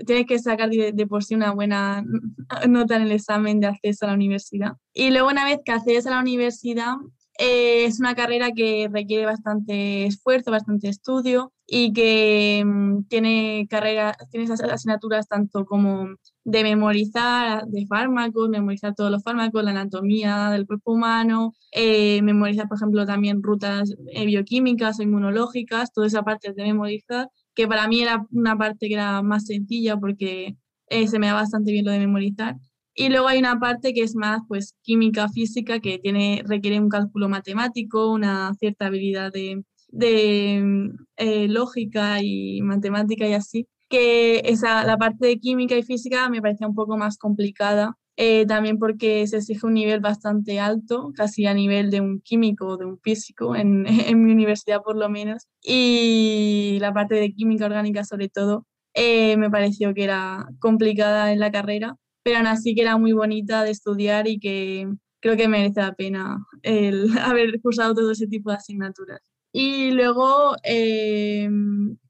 tienes 0.07 0.27
que 0.27 0.39
sacar 0.39 0.71
de, 0.71 1.07
por 1.07 1.25
sí 1.25 1.35
una 1.35 1.53
buena 1.53 2.05
nota 2.69 2.97
en 2.97 3.03
el 3.03 3.13
examen 3.13 3.61
de 3.61 3.69
acceso 3.69 4.05
a 4.05 4.09
la 4.09 4.15
universidad. 4.15 4.73
Y 4.93 5.11
luego 5.11 5.29
una 5.29 5.45
vez 5.45 5.61
que 5.65 5.73
accedes 5.73 6.07
a 6.07 6.11
la 6.11 6.21
universidad, 6.21 6.95
eh, 7.39 7.85
es 7.85 8.01
una 8.01 8.17
carrera 8.17 8.51
que 8.51 8.89
requiere 8.93 9.25
bastante 9.25 10.07
esfuerzo, 10.07 10.51
bastante 10.51 10.89
estudio 10.89 11.53
y 11.67 11.93
que 11.93 12.65
mm, 12.67 13.05
tiene 13.05 13.67
carreras, 13.71 14.17
tiene 14.31 14.53
asignaturas 14.53 15.29
tanto 15.29 15.65
como 15.65 16.09
de 16.45 16.63
memorizar 16.63 17.67
de 17.67 17.87
fármacos, 17.87 18.49
memorizar 18.49 18.95
todos 18.95 19.11
los 19.11 19.23
fármacos, 19.23 19.63
la 19.63 19.73
anatomía 19.73 20.51
del 20.51 20.67
cuerpo 20.67 20.93
humano, 20.93 21.55
eh, 21.73 22.23
memorizar, 22.23 22.69
por 22.69 22.79
ejemplo, 22.79 23.05
también 23.05 23.43
rutas 23.43 23.95
eh, 24.13 24.25
bioquímicas 24.25 24.99
o 24.99 25.03
inmunológicas, 25.03 25.93
toda 25.93 26.07
esa 26.07 26.23
parte 26.23 26.53
de 26.53 26.63
memorizar, 26.63 27.29
que 27.55 27.69
para 27.69 27.87
mí 27.89 28.01
era 28.01 28.27
una 28.31 28.57
parte 28.57 28.89
que 28.89 28.95
era 28.95 29.23
más 29.23 29.47
sencilla 29.47 29.97
porque 29.99 30.57
eh, 30.89 31.07
se 31.09 31.19
me 31.19 31.27
da 31.27 31.35
bastante 31.35 31.73
bien 31.73 31.85
lo 31.85 31.93
de 31.93 31.99
memorizar. 31.99 32.57
Y 32.95 33.11
luego 33.11 33.29
hay 33.29 33.39
una 33.39 33.61
parte 33.61 33.93
que 33.95 34.03
es 34.03 34.17
más 34.17 34.41
pues 34.49 34.75
química 34.83 35.29
física 35.29 35.81
que 35.81 35.99
tiene 35.99 36.43
requiere 36.47 36.81
un 36.81 36.89
cálculo 36.89 37.29
matemático, 37.29 38.11
una 38.13 38.55
cierta 38.55 38.87
habilidad 38.87 39.33
de, 39.33 39.63
de 39.89 41.47
lógica 41.49 42.23
y 42.23 42.61
matemática 42.63 43.29
y 43.29 43.35
así 43.35 43.69
que 43.89 44.41
esa, 44.45 44.85
la 44.85 44.97
parte 44.97 45.27
de 45.27 45.39
química 45.39 45.77
y 45.77 45.83
física 45.83 46.29
me 46.29 46.43
parecía 46.43 46.69
un 46.69 46.75
poco 46.75 46.97
más 46.97 47.19
complicada 47.19 47.97
eh, 48.21 48.47
también 48.47 48.79
porque 48.81 49.25
se 49.29 49.37
exige 49.37 49.65
un 49.65 49.75
nivel 49.75 50.01
bastante 50.01 50.59
alto, 50.59 51.13
casi 51.15 51.47
a 51.47 51.55
nivel 51.55 51.89
de 51.89 52.01
un 52.01 52.21
químico 52.21 52.67
o 52.67 52.77
de 52.77 52.85
un 52.85 52.99
físico, 52.99 53.55
en, 53.55 53.87
en, 54.13 54.25
mi 54.25 54.33
universidad 54.33 54.83
por 54.83 54.97
lo 54.97 55.09
menos, 55.09 55.47
y 55.63 56.79
la 56.81 56.93
parte 56.93 57.15
de 57.15 57.33
química 57.33 57.67
orgánica 57.67 58.03
sobre 58.05 58.29
todo, 58.29 58.67
eh, 58.95 59.37
me 59.37 59.51
pareció 59.51 59.95
que 59.95 60.03
era 60.03 60.49
complicada 60.59 61.33
en 61.33 61.39
la 61.39 61.53
carrera, 61.53 61.95
pero 62.25 62.39
aún 62.39 62.49
así 62.49 62.75
que 62.75 62.83
era 62.83 62.97
muy 62.99 63.13
bonita 63.13 63.63
de 63.63 63.71
estudiar 63.71 64.27
y 64.27 64.41
que 64.41 64.89
creo 65.21 65.37
que 65.37 65.47
merece 65.47 65.81
la 65.81 65.95
pena 65.95 66.39
el 66.63 67.09
haber 67.19 67.61
cursado 67.61 67.95
todo 67.95 68.11
ese 68.11 68.27
tipo 68.27 68.51
de 68.51 68.57
asignaturas. 68.57 69.21
Y 69.53 69.93
luego 69.93 70.57
eh, 70.65 71.49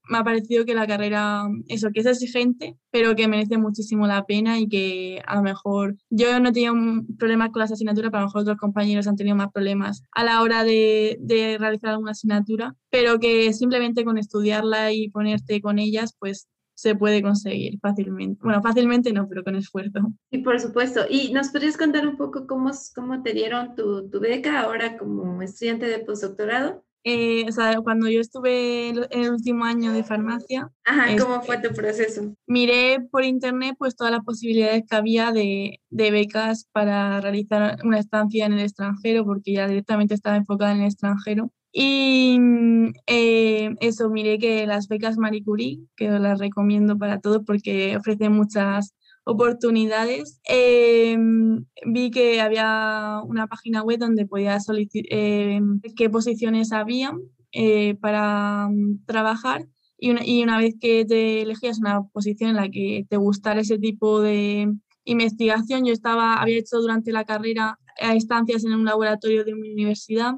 me 0.09 0.19
ha 0.19 0.25
parecido 0.25 0.65
que 0.65 0.75
la 0.75 0.87
carrera, 0.87 1.47
eso, 1.69 1.91
que 1.93 2.01
es 2.01 2.07
exigente, 2.07 2.77
pero 2.91 3.15
que 3.15 3.29
merece 3.29 3.59
muchísimo 3.59 4.07
la 4.07 4.25
pena 4.25 4.59
y 4.59 4.69
que 4.69 5.23
a 5.27 5.37
lo 5.37 5.43
mejor 5.43 5.97
yo 6.11 6.41
no 6.41 6.53
tenía 6.53 6.73
problemas 7.19 7.51
con 7.51 7.61
las 7.61 7.73
asignaturas, 7.73 8.11
pero 8.11 8.19
a 8.19 8.23
lo 8.23 8.27
mejor 8.29 8.43
otros 8.43 8.59
compañeros 8.59 9.07
han 9.07 9.17
tenido 9.17 9.37
más 9.37 9.53
problemas 9.53 10.03
a 10.13 10.25
la 10.25 10.43
hora 10.43 10.65
de, 10.65 11.19
de 11.21 11.59
realizar 11.59 11.91
alguna 11.91 12.13
asignatura, 12.13 12.75
pero 12.91 13.19
que 13.19 13.53
simplemente 13.53 14.05
con 14.05 14.19
estudiarla 14.19 14.93
y 14.93 15.11
ponerte 15.11 15.61
con 15.61 15.79
ellas, 15.79 16.15
pues 16.19 16.49
se 16.79 16.95
puede 16.95 17.23
conseguir 17.23 17.81
fácilmente. 17.81 18.41
Bueno, 18.41 18.63
fácilmente 18.63 19.13
no, 19.13 19.29
pero 19.29 19.43
con 19.43 19.57
esfuerzo. 19.57 20.13
Y 20.31 20.39
por 20.39 20.61
supuesto. 20.61 21.01
¿Y 21.11 21.33
nos 21.33 21.49
podrías 21.49 21.77
contar 21.77 22.07
un 22.07 22.17
poco 22.17 22.47
cómo, 22.47 22.71
cómo 22.95 23.21
te 23.25 23.33
dieron 23.33 23.75
tu, 23.75 24.09
tu 24.09 24.21
beca 24.21 24.61
ahora 24.61 24.97
como 24.97 25.43
estudiante 25.43 25.87
de 25.87 25.99
postdoctorado? 25.99 26.85
Eh, 27.05 27.45
o 27.49 27.53
sea, 27.53 27.81
cuando 27.81 28.09
yo 28.09 28.21
estuve 28.21 28.89
en 28.89 29.07
el 29.11 29.31
último 29.31 29.65
año 29.65 29.93
de 29.93 30.05
farmacia. 30.05 30.71
Ajá, 30.85 31.17
¿cómo 31.19 31.37
este, 31.37 31.47
fue 31.47 31.59
tu 31.59 31.75
proceso? 31.75 32.35
Miré 32.47 33.01
por 33.11 33.25
internet 33.25 33.77
pues 33.79 33.97
todas 33.97 34.13
las 34.13 34.25
posibilidades 34.25 34.85
que 34.89 34.97
había 34.97 35.33
de, 35.33 35.81
de, 35.91 36.11
becas 36.11 36.69
para 36.73 37.21
realizar 37.21 37.79
una 37.85 37.99
estancia 37.99 38.47
en 38.47 38.55
el 38.55 38.61
extranjero, 38.61 39.25
porque 39.25 39.53
ya 39.53 39.69
directamente 39.69 40.15
estaba 40.15 40.37
enfocada 40.37 40.73
en 40.73 40.81
el 40.81 40.87
extranjero. 40.87 41.53
Y 41.73 42.39
eh, 43.07 43.75
eso, 43.81 44.09
miré 44.09 44.39
que 44.39 44.67
las 44.67 44.89
becas 44.89 45.19
Marie 45.19 45.45
Curie, 45.45 45.81
que 45.97 46.09
las 46.09 46.39
recomiendo 46.39 46.99
para 46.99 47.21
todos 47.21 47.43
porque 47.47 47.97
ofrecen 47.97 48.33
muchas 48.33 48.95
oportunidades, 49.29 50.41
em, 50.45 51.67
vi 51.85 52.11
que 52.11 52.41
había 52.41 53.21
una 53.27 53.47
página 53.47 53.83
web 53.83 53.99
donde 53.99 54.27
podía 54.27 54.59
solicitar 54.59 55.07
em, 55.11 55.81
qué 55.97 56.09
posiciones 56.09 56.73
había 56.73 57.13
eh, 57.53 57.95
para 58.01 58.69
mm, 58.71 59.05
trabajar. 59.07 59.67
Y 59.99 60.11
una, 60.13 60.25
y 60.25 60.43
una, 60.43 60.59
vez 60.59 60.77
que 60.81 61.05
te 61.05 61.43
elegías 61.43 61.79
una 61.79 62.05
posición 62.05 62.51
en 62.51 62.57
la 62.57 62.71
que 62.71 63.05
te 63.11 63.17
gustara 63.19 63.61
ese 63.61 63.79
tipo 63.79 64.21
de 64.21 64.73
investigación, 65.05 65.85
yo 65.85 65.93
estaba, 65.93 66.41
había 66.41 66.59
hecho 66.59 66.79
durante 66.81 67.13
la 67.13 67.25
carrera 67.25 67.79
estancias 68.15 68.65
en 68.65 68.73
un 68.75 68.85
laboratorio 68.85 69.45
de 69.45 69.55
mi 69.55 69.73
universidad 69.73 70.35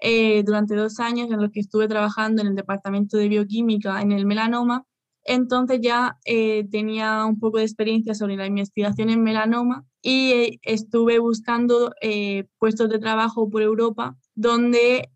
eh, 0.00 0.42
durante 0.44 0.74
dos 0.74 0.98
años 1.00 1.30
en 1.30 1.40
los 1.40 1.50
que 1.50 1.60
estuve 1.60 1.86
trabajando 1.86 2.42
en 2.42 2.48
el 2.48 2.54
departamento 2.54 3.16
de 3.16 3.28
bioquímica 3.28 4.02
en 4.02 4.10
el 4.12 4.26
melanoma 4.26 4.84
entonces 5.24 5.80
ya 5.82 6.18
eh, 6.24 6.66
tenía 6.70 7.24
un 7.24 7.38
poco 7.38 7.58
de 7.58 7.64
experiencia 7.64 8.14
sobre 8.14 8.36
la 8.36 8.46
investigación 8.46 9.08
en 9.08 9.22
melanoma 9.22 9.84
y 10.02 10.32
eh, 10.32 10.60
estuve 10.62 11.18
buscando 11.18 11.92
eh, 12.02 12.44
puestos 12.58 12.90
de 12.90 12.98
trabajo 12.98 13.48
por 13.48 13.62
Europa 13.62 14.16
donde, 14.34 15.10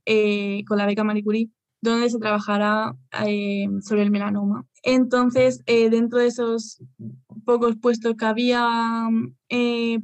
con 0.66 0.78
la 0.78 0.86
beca 0.86 1.04
Marie 1.04 1.24
Curie, 1.24 1.50
donde 1.82 2.08
se 2.08 2.18
trabajara 2.18 2.96
sobre 3.82 4.02
el 4.02 4.12
melanoma. 4.12 4.64
Entonces, 4.84 5.64
dentro 5.66 6.20
de 6.20 6.28
esos 6.28 6.80
pocos 7.44 7.76
puestos 7.76 8.14
que 8.14 8.24
había 8.24 9.08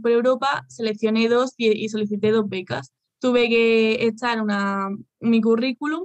por 0.02 0.10
Europa, 0.10 0.64
seleccioné 0.68 1.28
dos 1.28 1.54
y, 1.56 1.88
solicité 1.88 2.32
dos 2.32 2.48
becas. 2.48 2.92
Tuve 3.20 3.48
que 3.48 4.04
echar 4.04 4.42
una, 4.42 4.88
mi 5.20 5.40
currículum 5.40 6.02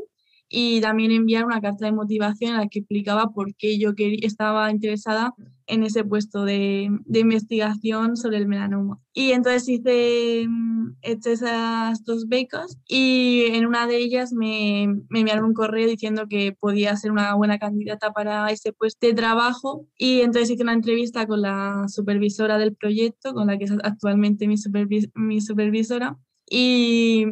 y 0.49 0.81
también 0.81 1.11
enviar 1.11 1.45
una 1.45 1.61
carta 1.61 1.85
de 1.85 1.91
motivación 1.91 2.51
en 2.51 2.57
la 2.57 2.67
que 2.67 2.79
explicaba 2.79 3.31
por 3.31 3.53
qué 3.55 3.77
yo 3.77 3.91
estaba 3.97 4.71
interesada 4.71 5.33
en 5.67 5.83
ese 5.83 6.03
puesto 6.03 6.45
de, 6.45 6.89
de, 7.05 7.19
investigación 7.19 8.17
sobre 8.17 8.37
el 8.37 8.47
melanoma. 8.47 8.99
Y 9.13 9.31
entonces 9.31 9.69
hice, 9.69 10.47
mm, 10.47 10.95
esas 11.03 12.03
dos 12.03 12.27
becas 12.27 12.79
y 12.87 13.43
en 13.51 13.67
una 13.67 13.85
de 13.85 13.97
ellas 13.97 14.33
me, 14.33 14.87
me, 15.09 15.19
enviaron 15.19 15.45
un 15.45 15.53
correo 15.53 15.87
diciendo 15.87 16.25
que 16.27 16.55
podía 16.59 16.95
ser 16.95 17.11
una 17.11 17.35
buena 17.35 17.59
candidata 17.59 18.11
para 18.11 18.49
ese 18.49 18.73
puesto 18.73 19.05
de 19.05 19.13
trabajo 19.13 19.85
y 19.97 20.21
entonces 20.21 20.49
hice 20.49 20.63
una 20.63 20.73
entrevista 20.73 21.27
con 21.27 21.43
la 21.43 21.85
supervisora 21.87 22.57
del 22.57 22.75
proyecto, 22.75 23.33
con 23.33 23.47
la 23.47 23.57
que 23.59 23.65
es 23.65 23.71
actualmente 23.83 24.47
mi, 24.47 24.55
mi 25.13 25.41
supervisora 25.41 26.17
y 26.49 27.25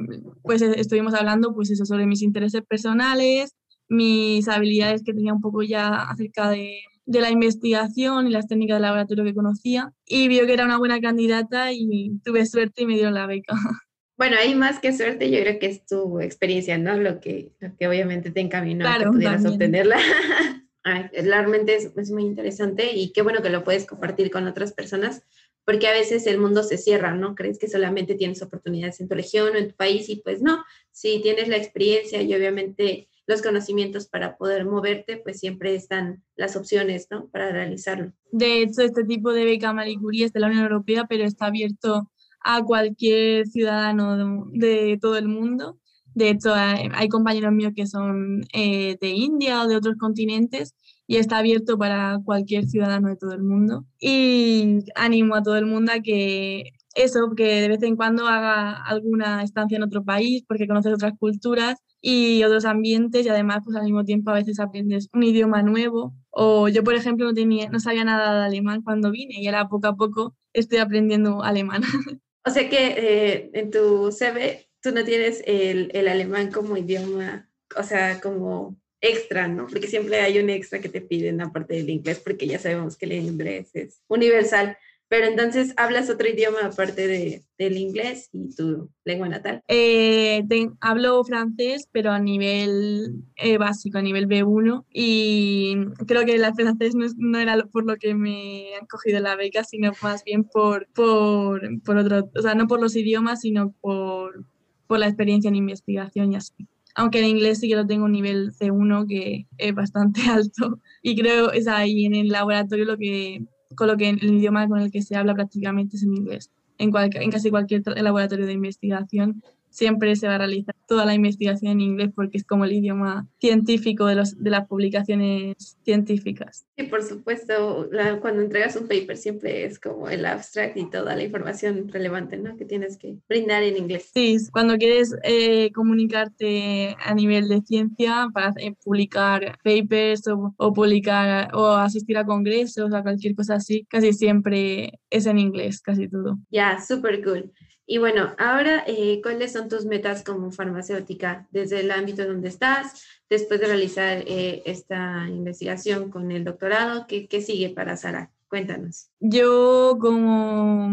pues 0.44 0.62
e, 0.62 0.80
estuvimos 0.80 1.14
hablando 1.14 1.54
pues 1.54 1.72
eso 1.72 1.86
sobre 1.86 2.06
mis 2.06 2.22
intereses 2.22 2.62
personales, 2.62 3.56
mis 3.90 4.48
habilidades 4.48 5.04
que 5.04 5.14
tenía 5.14 5.34
un 5.34 5.42
poco 5.42 5.64
ya 5.64 6.04
acerca 6.10 6.50
de, 6.50 6.80
de 7.06 7.22
la 7.22 7.32
investigación 7.32 8.28
y 8.28 8.32
las 8.32 8.48
técnicas 8.48 8.78
de 8.78 8.82
laboratorio 8.82 9.24
que 9.24 9.34
conocía 9.34 9.94
y 10.06 10.28
vio 10.28 10.46
que 10.46 10.54
era 10.54 10.66
una 10.66 10.78
buena 10.78 11.00
candidata 11.00 11.72
y 11.72 12.20
tuve 12.24 12.46
suerte 12.46 12.84
y 12.84 12.86
me 12.86 12.94
dieron 12.94 13.14
la 13.14 13.26
beca. 13.26 13.54
Bueno, 14.20 14.36
hay 14.42 14.56
más 14.56 14.80
que 14.80 14.94
suerte, 14.94 15.30
yo 15.30 15.40
creo 15.42 15.60
que 15.60 15.68
es 15.68 15.86
tu 15.86 16.20
experiencia, 16.20 16.76
¿no? 16.80 16.98
Lo 16.98 17.20
que, 17.20 17.52
lo 17.60 17.78
que 17.78 17.88
obviamente 17.88 18.32
te 18.32 18.40
encaminó 18.40 18.88
a 18.88 18.98
que 18.98 19.06
pudieras 19.06 19.46
obtenerla. 19.46 19.98
realmente 20.84 21.76
es, 21.76 21.92
es, 21.96 22.10
muy 22.10 22.24
interesante 22.24 22.96
y 22.96 23.12
qué 23.12 23.22
bueno 23.22 23.44
que 23.44 23.52
lo 23.52 23.64
puedes 23.64 23.86
compartir 23.86 24.32
con 24.32 24.48
otras 24.48 24.74
personas 24.74 25.22
porque 25.68 25.88
a 25.88 25.92
veces 25.92 26.26
el 26.28 26.40
mundo 26.40 26.64
se 26.64 26.78
cierra, 26.78 27.14
¿no? 27.14 27.36
Crees 27.36 27.60
que 27.60 27.68
solamente 27.68 28.16
tienes 28.16 28.42
oportunidades 28.42 29.02
en 29.02 29.10
tu 29.10 29.16
región 29.16 29.54
o 29.54 29.58
en 29.58 29.68
tu 29.68 29.76
país 29.76 30.08
y 30.08 30.16
pues 30.16 30.42
no, 30.42 30.64
si 30.92 31.22
tienes 31.22 31.50
la 31.50 31.58
experiencia 31.58 32.22
y 32.22 32.34
obviamente 32.34 33.10
los 33.26 33.42
conocimientos 33.42 34.08
para 34.08 34.38
poder 34.38 34.64
moverte, 34.64 35.18
pues 35.18 35.42
siempre 35.42 35.76
están 35.76 36.24
las 36.38 36.56
opciones, 36.56 37.08
¿no? 37.12 37.28
Para 37.28 37.52
realizarlo. 37.52 38.14
De 38.32 38.62
hecho, 38.62 38.82
este 38.82 39.04
tipo 39.04 39.34
de 39.34 39.44
beca 39.44 39.74
Marie 39.74 40.00
Curie 40.00 40.24
es 40.24 40.32
de 40.32 40.40
la 40.40 40.48
Unión 40.48 40.64
Europea, 40.64 41.06
pero 41.10 41.26
está 41.26 41.48
abierto 41.48 42.10
a 42.40 42.64
cualquier 42.64 43.46
ciudadano 43.48 44.46
de, 44.54 44.98
todo 45.02 45.18
el 45.18 45.28
mundo. 45.28 45.82
De 46.16 46.30
hecho, 46.30 46.54
hay, 46.56 47.10
compañeros 47.10 47.52
míos 47.52 47.74
que 47.76 47.88
son 47.88 48.46
eh, 48.54 48.98
de 49.02 49.10
India 49.10 49.64
o 49.64 49.68
de 49.68 49.76
otros 49.76 49.98
continentes 49.98 50.76
y 51.08 51.18
está 51.18 51.38
abierto 51.40 51.78
para 51.78 52.20
cualquier 52.24 52.66
ciudadano 52.68 53.08
de 53.08 53.16
todo 53.16 53.32
el 53.32 53.42
mundo. 53.42 53.86
Y 54.00 54.80
animo 54.96 55.36
a 55.36 55.42
todo 55.44 55.58
el 55.58 55.66
mundo 55.66 55.94
a 55.94 56.02
que 56.02 56.74
eso, 56.96 57.34
que 57.36 57.62
de 57.62 57.70
vez 57.70 57.82
en 57.84 57.96
cuando 57.96 58.28
haga 58.28 58.84
alguna 58.84 59.44
estancia 59.44 59.78
en 59.78 59.84
otro 59.84 60.04
país 60.04 60.44
porque 60.48 60.68
conoces 60.68 60.94
otras 60.94 61.14
culturas 61.18 61.78
y 62.02 62.44
otros 62.44 62.66
ambientes 62.66 63.26
y 63.26 63.30
además 63.30 63.62
pues 63.64 63.78
al 63.78 63.84
mismo 63.84 64.04
tiempo 64.04 64.32
a 64.32 64.36
veces 64.36 64.60
aprendes 64.60 65.10
un 65.14 65.24
idioma 65.24 65.64
nuevo 65.64 66.14
o 66.30 66.68
yo 66.70 66.84
por 66.84 66.96
ejemplo 66.96 67.26
no 67.26 67.34
tenía 67.34 67.70
no 67.70 67.80
sabía 67.80 68.04
nada 68.04 68.40
de 68.40 68.46
alemán 68.46 68.82
cuando 68.84 69.12
vine 69.12 69.36
y 69.40 69.48
ahora 69.48 69.68
poco 69.68 69.88
a 69.88 69.96
poco 69.96 70.36
estoy 70.54 70.80
aprendiendo 70.80 71.44
alemán. 71.44 71.82
O 72.46 72.50
sea 72.50 72.70
que 72.70 72.96
eh, 72.98 73.50
en 73.56 73.72
tu 73.72 74.10
CV 74.10 74.70
tú 74.82 74.92
no 74.94 75.04
tienes 75.04 75.44
el, 75.46 75.92
el 75.94 76.08
alemán 76.08 76.50
como 76.50 76.78
idioma, 76.78 77.50
o 77.78 77.84
sea, 77.84 78.22
como 78.22 78.78
extra, 79.02 79.48
¿no? 79.48 79.68
Porque 79.68 79.88
siempre 79.88 80.22
hay 80.22 80.40
un 80.40 80.50
extra 80.50 80.80
que 80.80 80.90
te 80.90 81.02
piden 81.02 81.42
aparte 81.42 81.76
del 81.76 81.90
inglés, 81.90 82.20
porque 82.24 82.48
ya 82.48 82.60
sabemos 82.60 82.98
que 82.98 83.06
el 83.06 83.14
inglés 83.14 83.72
es 83.74 84.02
universal. 84.08 84.78
Pero 85.10 85.28
entonces, 85.28 85.74
¿hablas 85.78 86.10
otro 86.10 86.28
idioma 86.28 86.60
aparte 86.66 87.08
de, 87.08 87.44
del 87.58 87.78
inglés 87.78 88.28
y 88.34 88.54
tu 88.54 88.90
lengua 89.06 89.30
natal? 89.30 89.62
Eh, 89.70 90.44
hablo 90.82 91.24
francés, 91.24 91.88
pero 91.94 92.12
a 92.12 92.20
nivel 92.20 93.24
eh, 93.38 93.58
básico, 93.58 94.00
a 94.00 94.02
nivel 94.02 94.28
B1. 94.28 94.84
Y 94.92 95.78
creo 96.08 96.26
que 96.26 96.36
el 96.36 96.54
francés 96.54 96.94
no, 97.16 97.40
era 97.40 97.58
por 97.68 97.86
lo 97.86 97.96
que 97.96 98.16
me 98.16 98.76
han 98.76 98.86
cogido 98.86 99.22
la 99.22 99.38
beca, 99.38 99.64
sino 99.64 99.94
más 100.02 100.26
bien 100.26 100.44
por, 100.44 100.88
por, 100.94 101.62
por 101.84 101.98
otro, 101.98 102.30
o 102.36 102.42
sea, 102.42 102.54
no 102.56 102.68
por 102.68 102.82
los 102.82 102.94
idiomas, 102.98 103.42
sino 103.42 103.72
por, 103.80 104.44
por 104.88 105.00
la 105.00 105.08
experiencia 105.08 105.48
en 105.48 105.56
investigación 105.56 106.34
y 106.34 106.36
así 106.36 106.68
aunque 106.98 107.20
en 107.20 107.26
inglés 107.26 107.60
sí 107.60 107.70
que 107.70 107.76
lo 107.76 107.86
tengo 107.86 108.06
un 108.06 108.12
nivel 108.12 108.52
C1 108.52 109.08
que 109.08 109.48
es 109.58 109.74
bastante 109.74 110.22
alto 110.30 110.80
y 111.02 111.16
creo 111.16 111.52
es 111.52 111.68
ahí 111.68 112.06
en 112.06 112.16
el 112.16 112.28
laboratorio 112.28 112.86
lo 112.86 112.98
que 112.98 113.46
con 113.76 113.88
lo 113.88 113.96
que 113.96 114.10
el 114.10 114.24
idioma 114.24 114.68
con 114.68 114.80
el 114.80 114.92
que 114.92 115.02
se 115.02 115.16
habla 115.16 115.36
prácticamente 115.36 115.96
es 115.96 116.04
en 116.04 116.16
inglés 116.16 116.52
en, 116.80 116.92
en 116.96 117.32
casi 117.32 117.50
cualquier 117.50 117.84
laboratorio 118.02 118.46
de 118.46 118.54
investigación 118.54 119.44
siempre 119.70 120.16
se 120.16 120.28
va 120.28 120.36
a 120.36 120.40
realizar 120.40 120.76
toda 120.88 121.06
la 121.06 121.14
investigación 121.14 121.74
en 121.74 121.82
inglés 121.82 122.10
porque 122.16 122.38
es 122.38 122.44
como 122.44 122.66
el 122.66 122.74
idioma 122.74 123.28
científico 123.40 124.06
de, 124.06 124.16
los, 124.16 124.42
de 124.42 124.50
las 124.50 124.68
publicaciones 124.68 125.78
científicas. 125.84 126.66
Sí, 126.78 126.84
por 126.84 127.04
supuesto, 127.04 127.90
cuando 128.22 128.42
entregas 128.42 128.76
un 128.76 128.88
paper 128.88 129.18
siempre 129.18 129.66
es 129.66 129.80
como 129.80 130.10
el 130.10 130.26
abstract 130.26 130.78
y 130.78 130.90
toda 130.90 131.16
la 131.16 131.24
información 131.24 131.90
relevante 131.90 132.38
¿no? 132.38 132.56
que 132.58 132.66
tienes 132.66 132.98
que 132.98 133.18
brindar 133.28 133.64
en 133.64 133.78
inglés. 133.78 134.12
Sí, 134.14 134.38
cuando 134.52 134.78
quieres 134.78 135.16
eh, 135.24 135.72
comunicarte 135.74 136.96
a 137.04 137.14
nivel 137.14 137.48
de 137.50 137.62
ciencia 137.62 138.30
para 138.34 138.54
eh, 138.58 138.74
publicar 138.84 139.58
papers 139.64 140.28
o, 140.28 140.54
o, 140.58 140.74
publicar 140.74 141.54
o 141.54 141.68
asistir 141.68 142.18
a 142.18 142.26
congresos 142.26 142.92
o 142.94 143.04
cualquier 143.04 143.36
cosa 143.36 143.56
así, 143.56 143.86
casi 143.90 144.14
siempre 144.14 145.00
es 145.10 145.26
en 145.26 145.38
inglés, 145.38 145.82
casi 145.82 146.08
todo. 146.08 146.38
Ya, 146.50 146.80
súper 146.80 147.24
cool. 147.24 147.52
Y 147.90 148.00
bueno, 148.00 148.36
ahora, 148.38 148.84
eh, 148.86 149.22
¿cuáles 149.24 149.54
son 149.54 149.70
tus 149.70 149.86
metas 149.86 150.22
como 150.22 150.52
farmacéutica 150.52 151.48
desde 151.52 151.80
el 151.80 151.92
ámbito 151.92 152.28
donde 152.28 152.50
estás, 152.50 153.02
después 153.30 153.62
de 153.62 153.68
realizar 153.68 154.26
eh, 154.28 154.62
esta 154.66 155.26
investigación 155.30 156.12
con 156.12 156.30
el 156.32 156.44
doctorado? 156.44 157.08
¿qué, 157.08 157.30
¿Qué, 157.30 157.42
sigue 157.42 157.70
para 157.70 157.96
Sara? 157.96 158.30
Cuéntanos. 158.50 159.10
Yo, 159.22 159.98
como, 160.02 160.92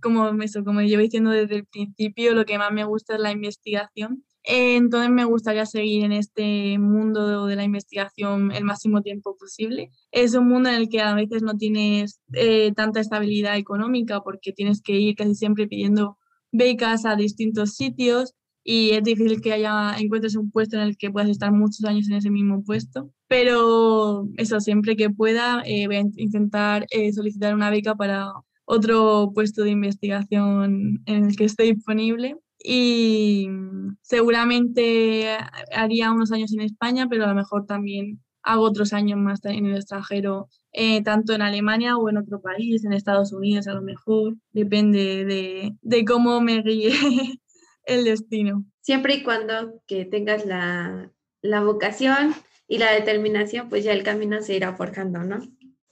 como, 0.00 0.40
eso, 0.40 0.62
como 0.62 0.82
llevo 0.82 1.02
diciendo 1.02 1.30
desde 1.30 1.56
el 1.56 1.66
principio, 1.66 2.32
lo 2.32 2.44
que 2.44 2.58
más 2.58 2.70
me 2.70 2.84
gusta 2.84 3.14
es 3.14 3.20
la 3.20 3.32
investigación 3.32 4.24
entonces 4.44 5.10
me 5.10 5.24
gustaría 5.24 5.66
seguir 5.66 6.04
en 6.04 6.12
este 6.12 6.78
mundo 6.78 7.46
de 7.46 7.56
la 7.56 7.64
investigación 7.64 8.52
el 8.52 8.64
máximo 8.64 9.00
tiempo 9.02 9.36
posible. 9.36 9.90
Es 10.12 10.34
un 10.34 10.48
mundo 10.48 10.68
en 10.68 10.76
el 10.76 10.88
que 10.88 11.00
a 11.00 11.14
veces 11.14 11.42
no 11.42 11.56
tienes 11.56 12.20
eh, 12.34 12.72
tanta 12.76 13.00
estabilidad 13.00 13.56
económica 13.56 14.20
porque 14.20 14.52
tienes 14.52 14.82
que 14.82 14.92
ir 14.92 15.16
casi 15.16 15.34
siempre 15.34 15.66
pidiendo 15.66 16.18
becas 16.52 17.06
a 17.06 17.16
distintos 17.16 17.74
sitios 17.74 18.34
y 18.62 18.90
es 18.90 19.02
difícil 19.02 19.40
que 19.40 19.52
haya 19.52 19.96
encuentres 19.98 20.36
un 20.36 20.50
puesto 20.50 20.76
en 20.76 20.82
el 20.82 20.96
que 20.96 21.10
puedas 21.10 21.30
estar 21.30 21.52
muchos 21.52 21.84
años 21.84 22.08
en 22.08 22.14
ese 22.14 22.30
mismo 22.30 22.62
puesto. 22.64 23.10
Pero 23.28 24.28
eso, 24.36 24.60
siempre 24.60 24.96
que 24.96 25.10
pueda, 25.10 25.62
eh, 25.66 25.86
voy 25.86 25.96
a 25.96 26.00
intentar 26.16 26.86
eh, 26.90 27.12
solicitar 27.12 27.54
una 27.54 27.70
beca 27.70 27.94
para 27.94 28.32
otro 28.66 29.30
puesto 29.34 29.62
de 29.62 29.70
investigación 29.70 31.02
en 31.06 31.24
el 31.24 31.36
que 31.36 31.44
esté 31.44 31.64
disponible 31.64 32.36
y 32.66 33.46
seguramente 34.00 35.36
haría 35.70 36.10
unos 36.10 36.32
años 36.32 36.52
en 36.54 36.62
España, 36.62 37.06
pero 37.10 37.24
a 37.24 37.28
lo 37.28 37.34
mejor 37.34 37.66
también 37.66 38.20
hago 38.42 38.62
otros 38.62 38.94
años 38.94 39.18
más 39.18 39.44
en 39.44 39.66
el 39.66 39.76
extranjero, 39.76 40.48
eh, 40.72 41.02
tanto 41.02 41.34
en 41.34 41.42
Alemania 41.42 41.98
o 41.98 42.08
en 42.08 42.16
otro 42.16 42.40
país, 42.40 42.82
en 42.84 42.94
Estados 42.94 43.32
Unidos 43.34 43.68
a 43.68 43.74
lo 43.74 43.82
mejor, 43.82 44.36
depende 44.52 45.26
de, 45.26 45.76
de 45.82 46.04
cómo 46.06 46.40
me 46.40 46.62
guíe 46.62 46.92
el 47.84 48.04
destino. 48.04 48.64
Siempre 48.80 49.16
y 49.16 49.22
cuando 49.22 49.82
que 49.86 50.06
tengas 50.06 50.46
la, 50.46 51.12
la 51.42 51.62
vocación 51.62 52.34
y 52.66 52.78
la 52.78 52.92
determinación, 52.92 53.68
pues 53.68 53.84
ya 53.84 53.92
el 53.92 54.02
camino 54.02 54.40
se 54.40 54.56
irá 54.56 54.74
forjando, 54.74 55.22
¿no? 55.22 55.40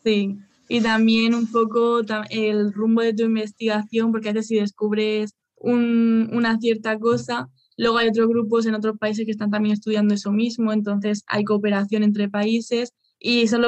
Sí, 0.02 0.38
y 0.68 0.80
también 0.80 1.34
un 1.34 1.52
poco 1.52 2.00
el 2.30 2.72
rumbo 2.72 3.02
de 3.02 3.12
tu 3.12 3.24
investigación, 3.24 4.10
porque 4.10 4.30
a 4.30 4.32
veces 4.32 4.48
si 4.48 4.56
descubres 4.56 5.34
una 5.62 6.58
cierta 6.58 6.98
cosa. 6.98 7.48
Luego 7.76 7.98
hay 7.98 8.08
otros 8.08 8.28
grupos 8.28 8.66
en 8.66 8.74
otros 8.74 8.98
países 8.98 9.24
que 9.24 9.30
están 9.30 9.50
también 9.50 9.74
estudiando 9.74 10.14
eso 10.14 10.30
mismo, 10.30 10.72
entonces 10.72 11.24
hay 11.26 11.44
cooperación 11.44 12.02
entre 12.02 12.28
países 12.28 12.92
y 13.18 13.46
son 13.48 13.62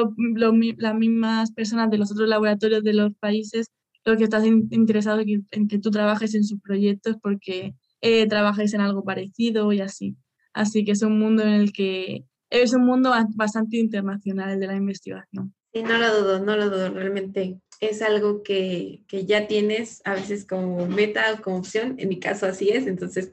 las 0.77 0.95
mismas 0.95 1.51
personas 1.51 1.89
de 1.89 1.97
los 1.97 2.11
otros 2.11 2.27
laboratorios 2.27 2.83
de 2.83 2.93
los 2.93 3.13
países 3.15 3.71
los 4.05 4.17
que 4.17 4.25
están 4.25 4.45
interesados 4.69 5.25
en 5.51 5.67
que, 5.67 5.79
tú 5.79 5.89
trabajes 5.89 6.35
en 6.35 6.43
sus 6.43 6.61
proyectos 6.61 7.17
porque 7.21 7.73
eh, 8.01 8.27
trabajáis 8.27 8.73
en 8.73 8.81
algo 8.81 9.03
parecido 9.03 9.73
y 9.73 9.81
así. 9.81 10.15
Así 10.53 10.85
que 10.85 10.91
es 10.91 11.01
un 11.01 11.19
mundo 11.19 11.43
en 11.43 11.49
el 11.49 11.73
que 11.73 12.23
es 12.49 12.73
un 12.73 12.85
mundo 12.85 13.11
bastante 13.35 13.77
internacional 13.77 14.51
el 14.51 14.59
de 14.59 14.67
la 14.67 14.75
investigación. 14.75 15.53
No 15.73 15.97
lo 15.97 16.21
dudo, 16.21 16.39
no 16.39 16.55
lo 16.55 16.69
dudo, 16.69 16.89
realmente 16.89 17.59
es 17.85 18.01
algo 18.01 18.43
que, 18.43 19.01
que, 19.07 19.25
ya 19.25 19.47
tienes 19.47 20.01
a 20.05 20.13
veces 20.13 20.45
como 20.45 20.85
meta 20.87 21.33
o 21.33 21.41
como 21.41 21.57
opción, 21.57 21.95
en 21.97 22.09
mi 22.09 22.19
caso 22.19 22.45
así 22.45 22.69
es, 22.69 22.87
entonces 22.87 23.31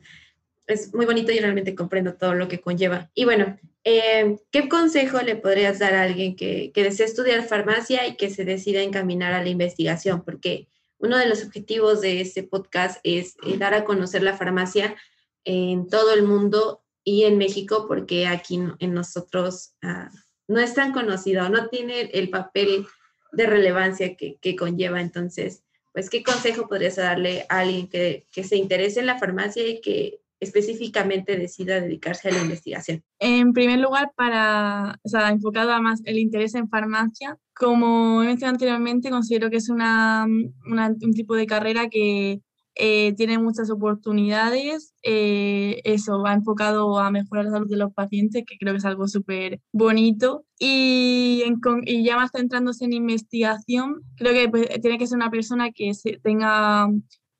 es 0.66 0.94
muy 0.94 1.06
bonito 1.06 1.32
y 1.32 1.38
realmente 1.38 1.74
comprendo 1.74 2.14
todo 2.14 2.34
lo 2.34 2.48
que 2.48 2.60
conlleva. 2.60 3.10
Y 3.14 3.24
bueno, 3.24 3.58
eh, 3.84 4.36
¿qué 4.50 4.68
consejo 4.68 5.20
le 5.20 5.36
podrías 5.36 5.78
dar 5.78 5.94
a 5.94 6.02
alguien 6.02 6.36
que, 6.36 6.70
que 6.72 6.84
desea 6.84 7.06
estudiar 7.06 7.42
farmacia 7.44 8.06
y 8.06 8.16
que 8.16 8.30
se 8.30 8.44
decida 8.44 8.80
encaminar 8.80 9.32
a 9.32 9.42
la 9.42 9.50
investigación? 9.50 10.22
Porque 10.24 10.68
uno 10.98 11.18
de 11.18 11.26
los 11.26 11.44
objetivos 11.44 12.00
de 12.00 12.20
este 12.20 12.44
podcast 12.44 13.00
es 13.02 13.34
eh, 13.44 13.58
dar 13.58 13.74
a 13.74 13.84
conocer 13.84 14.22
la 14.22 14.36
farmacia 14.36 14.96
en 15.44 15.88
todo 15.88 16.14
el 16.14 16.22
mundo 16.22 16.84
y 17.04 17.24
en 17.24 17.38
México, 17.38 17.86
porque 17.88 18.28
aquí 18.28 18.60
en 18.78 18.94
nosotros 18.94 19.74
uh, 19.82 20.16
no 20.46 20.60
es 20.60 20.74
tan 20.74 20.92
conocido, 20.92 21.48
no 21.48 21.68
tiene 21.68 22.02
el 22.12 22.30
papel 22.30 22.86
de 23.32 23.46
relevancia 23.46 24.16
que, 24.16 24.36
que, 24.40 24.54
conlleva. 24.56 25.00
Entonces, 25.00 25.64
pues, 25.92 26.08
¿qué 26.10 26.22
consejo 26.22 26.68
podrías 26.68 26.96
darle 26.96 27.46
a 27.48 27.60
alguien 27.60 27.88
que, 27.88 28.26
que 28.30 28.44
se 28.44 28.56
interese 28.56 29.00
en 29.00 29.06
la 29.06 29.18
farmacia 29.18 29.66
y 29.66 29.80
que 29.80 30.22
específicamente 30.42 31.36
decida 31.36 31.80
dedicarse 31.80 32.28
a 32.28 32.32
la 32.32 32.42
investigación? 32.42 33.02
En 33.20 33.52
primer 33.52 33.78
lugar, 33.78 34.12
para, 34.16 34.98
enfocado 35.30 35.72
a 35.72 35.80
más 35.80 36.02
el 36.04 36.18
interés 36.18 36.54
en 36.54 36.68
farmacia, 36.68 37.38
como 37.54 38.22
he 38.22 38.26
mencionado 38.26 38.54
anteriormente, 38.54 39.10
considero 39.10 39.50
que 39.50 39.58
es 39.58 39.68
una, 39.68 40.26
un 40.26 41.12
tipo 41.14 41.36
de 41.36 41.46
carrera 41.46 41.88
que 41.88 42.40
eh, 42.74 43.14
tiene 43.16 43.38
muchas 43.38 43.70
oportunidades, 43.70 44.94
eh, 45.02 45.80
eso 45.84 46.22
va 46.22 46.32
enfocado 46.32 46.98
a 46.98 47.10
mejorar 47.10 47.44
la 47.46 47.50
salud 47.52 47.68
de 47.68 47.76
los 47.76 47.92
pacientes, 47.92 48.44
que 48.46 48.56
creo 48.58 48.72
que 48.72 48.78
es 48.78 48.84
algo 48.84 49.08
súper 49.08 49.60
bonito. 49.72 50.44
Y, 50.58 51.44
y, 51.84 52.04
ya 52.04 52.16
más 52.16 52.30
centrándose 52.32 52.84
en 52.84 52.92
investigación, 52.94 54.02
creo 54.16 54.32
que 54.32 54.48
pues, 54.48 54.68
tiene 54.80 54.98
que 54.98 55.06
ser 55.06 55.16
una 55.16 55.30
persona 55.30 55.70
que 55.72 55.92
se, 55.94 56.18
tenga 56.22 56.88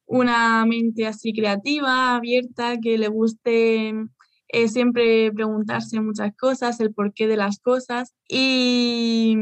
una 0.06 0.66
mente 0.66 1.06
así 1.06 1.32
creativa, 1.32 2.16
abierta, 2.16 2.78
que 2.80 2.98
le 2.98 3.08
guste 3.08 3.94
eh, 4.48 4.68
siempre 4.68 5.32
preguntarse 5.32 6.00
muchas 6.02 6.36
cosas, 6.36 6.78
el 6.80 6.92
porqué 6.92 7.26
de 7.26 7.38
las 7.38 7.58
cosas 7.58 8.14
y 8.28 9.34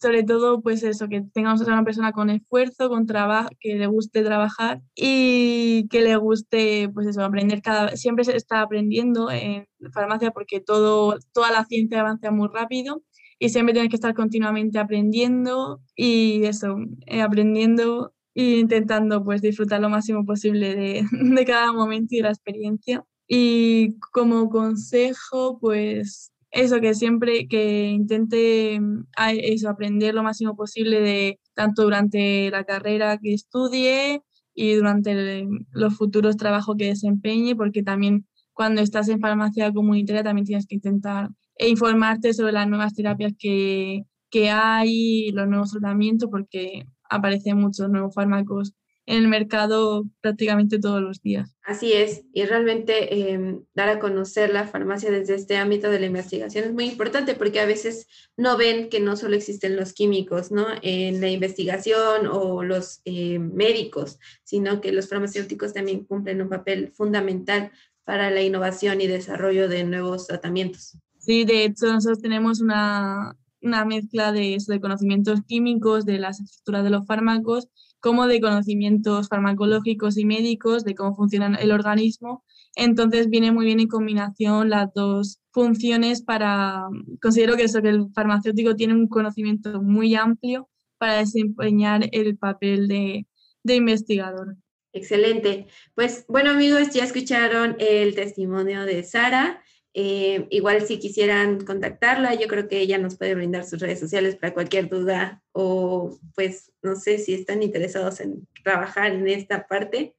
sobre 0.00 0.22
todo, 0.22 0.60
pues 0.60 0.82
eso, 0.82 1.08
que 1.08 1.22
tengamos 1.32 1.60
a 1.62 1.64
una 1.72 1.84
persona 1.84 2.12
con 2.12 2.30
esfuerzo, 2.30 2.88
con 2.88 3.06
trabajo, 3.06 3.50
que 3.60 3.76
le 3.76 3.86
guste 3.86 4.22
trabajar 4.22 4.80
y 4.94 5.88
que 5.88 6.02
le 6.02 6.16
guste, 6.16 6.88
pues 6.94 7.06
eso, 7.06 7.24
aprender 7.24 7.62
cada 7.62 7.96
siempre 7.96 8.24
se 8.24 8.36
está 8.36 8.62
aprendiendo 8.62 9.30
en 9.30 9.66
farmacia 9.92 10.30
porque 10.30 10.60
todo, 10.60 11.18
toda 11.32 11.50
la 11.50 11.64
ciencia 11.64 12.00
avanza 12.00 12.30
muy 12.30 12.48
rápido 12.48 13.02
y 13.38 13.50
siempre 13.50 13.72
tienes 13.72 13.90
que 13.90 13.96
estar 13.96 14.14
continuamente 14.14 14.78
aprendiendo 14.78 15.80
y 15.96 16.44
eso, 16.44 16.76
eh, 17.06 17.22
aprendiendo 17.22 18.12
e 18.34 18.58
intentando 18.60 19.24
pues 19.24 19.42
disfrutar 19.42 19.80
lo 19.80 19.88
máximo 19.88 20.24
posible 20.24 20.74
de, 20.74 21.04
de 21.12 21.44
cada 21.44 21.72
momento 21.72 22.14
y 22.14 22.18
de 22.18 22.22
la 22.24 22.30
experiencia. 22.30 23.04
Y 23.26 23.98
como 24.12 24.48
consejo, 24.48 25.58
pues 25.60 26.32
eso, 26.50 26.80
que 26.80 26.94
siempre 26.94 27.46
que 27.48 27.88
intente 27.90 28.80
mm, 28.80 29.04
eso, 29.42 29.68
aprender 29.68 30.14
lo 30.14 30.22
máximo 30.22 30.56
posible 30.56 31.00
de 31.00 31.40
tanto 31.54 31.82
durante 31.82 32.50
la 32.50 32.64
carrera 32.64 33.18
que 33.18 33.34
estudie 33.34 34.22
y 34.54 34.74
durante 34.74 35.46
los 35.72 35.96
futuros 35.96 36.36
trabajos 36.36 36.76
que 36.76 36.86
desempeñe, 36.86 37.54
porque 37.56 37.82
también 37.82 38.26
cuando 38.52 38.80
estás 38.80 39.08
en 39.08 39.20
farmacia 39.20 39.72
comunitaria 39.72 40.24
también 40.24 40.46
tienes 40.46 40.66
que 40.66 40.74
intentar 40.76 41.28
informarte 41.58 42.34
sobre 42.34 42.52
las 42.52 42.68
nuevas 42.68 42.94
terapias 42.94 43.34
que, 43.38 44.02
que 44.30 44.50
hay, 44.50 45.30
los 45.32 45.48
nuevos 45.48 45.70
tratamientos, 45.70 46.28
porque 46.30 46.84
aparecen 47.08 47.58
muchos 47.58 47.88
nuevos 47.88 48.14
fármacos 48.14 48.74
en 49.08 49.16
el 49.16 49.28
mercado 49.28 50.04
prácticamente 50.20 50.78
todos 50.78 51.00
los 51.00 51.22
días. 51.22 51.56
Así 51.62 51.94
es, 51.94 52.24
y 52.34 52.44
realmente 52.44 53.32
em, 53.32 53.64
dar 53.74 53.88
a 53.88 53.98
conocer 53.98 54.52
la 54.52 54.66
farmacia 54.66 55.10
desde 55.10 55.34
este 55.34 55.56
ámbito 55.56 55.90
de 55.90 55.98
la 55.98 56.06
investigación 56.06 56.64
es 56.66 56.74
muy 56.74 56.84
importante 56.84 57.34
porque 57.34 57.60
a 57.60 57.64
veces 57.64 58.06
no 58.36 58.58
ven 58.58 58.90
que 58.90 59.00
no 59.00 59.16
solo 59.16 59.34
existen 59.34 59.76
los 59.76 59.94
químicos 59.94 60.50
¿no? 60.50 60.66
en 60.82 61.22
la 61.22 61.30
investigación 61.30 62.26
o 62.30 62.62
los 62.62 63.00
eh, 63.06 63.38
médicos, 63.38 64.18
sino 64.44 64.82
que 64.82 64.92
los 64.92 65.08
farmacéuticos 65.08 65.72
también 65.72 66.04
cumplen 66.04 66.42
un 66.42 66.50
papel 66.50 66.92
fundamental 66.94 67.72
para 68.04 68.30
la 68.30 68.42
innovación 68.42 69.00
y 69.00 69.06
desarrollo 69.06 69.70
de 69.70 69.84
nuevos 69.84 70.26
tratamientos. 70.26 70.98
Sí, 71.18 71.46
de 71.46 71.64
hecho 71.64 71.86
nosotros 71.86 72.20
tenemos 72.20 72.60
una, 72.60 73.38
una 73.62 73.86
mezcla 73.86 74.32
de, 74.32 74.58
de 74.66 74.80
conocimientos 74.80 75.40
químicos, 75.46 76.04
de 76.04 76.18
las 76.18 76.40
estructuras 76.40 76.84
de 76.84 76.90
los 76.90 77.06
fármacos 77.06 77.68
como 78.00 78.26
de 78.26 78.40
conocimientos 78.40 79.28
farmacológicos 79.28 80.16
y 80.16 80.24
médicos 80.24 80.84
de 80.84 80.94
cómo 80.94 81.14
funciona 81.14 81.56
el 81.56 81.72
organismo. 81.72 82.44
Entonces 82.76 83.28
viene 83.28 83.52
muy 83.52 83.64
bien 83.64 83.80
en 83.80 83.88
combinación 83.88 84.70
las 84.70 84.92
dos 84.94 85.40
funciones 85.50 86.22
para, 86.22 86.84
considero 87.20 87.56
que 87.56 87.64
eso, 87.64 87.82
que 87.82 87.88
el 87.88 88.06
farmacéutico 88.14 88.76
tiene 88.76 88.94
un 88.94 89.08
conocimiento 89.08 89.82
muy 89.82 90.14
amplio 90.14 90.68
para 90.98 91.18
desempeñar 91.18 92.08
el 92.12 92.36
papel 92.36 92.88
de, 92.88 93.26
de 93.62 93.74
investigador. 93.76 94.56
Excelente. 94.92 95.66
Pues 95.94 96.24
bueno 96.28 96.50
amigos, 96.50 96.90
ya 96.90 97.04
escucharon 97.04 97.76
el 97.78 98.14
testimonio 98.14 98.84
de 98.84 99.02
Sara. 99.02 99.62
Eh, 99.94 100.46
igual 100.50 100.82
si 100.82 100.98
quisieran 100.98 101.64
contactarla, 101.64 102.34
yo 102.34 102.46
creo 102.46 102.68
que 102.68 102.80
ella 102.80 102.98
nos 102.98 103.16
puede 103.16 103.34
brindar 103.34 103.64
sus 103.64 103.80
redes 103.80 103.98
sociales 103.98 104.36
para 104.36 104.54
cualquier 104.54 104.88
duda 104.88 105.42
o 105.52 106.18
pues 106.34 106.72
no 106.82 106.94
sé 106.94 107.18
si 107.18 107.34
están 107.34 107.62
interesados 107.62 108.20
en 108.20 108.46
trabajar 108.62 109.12
en 109.12 109.26
esta 109.28 109.66
parte. 109.66 110.14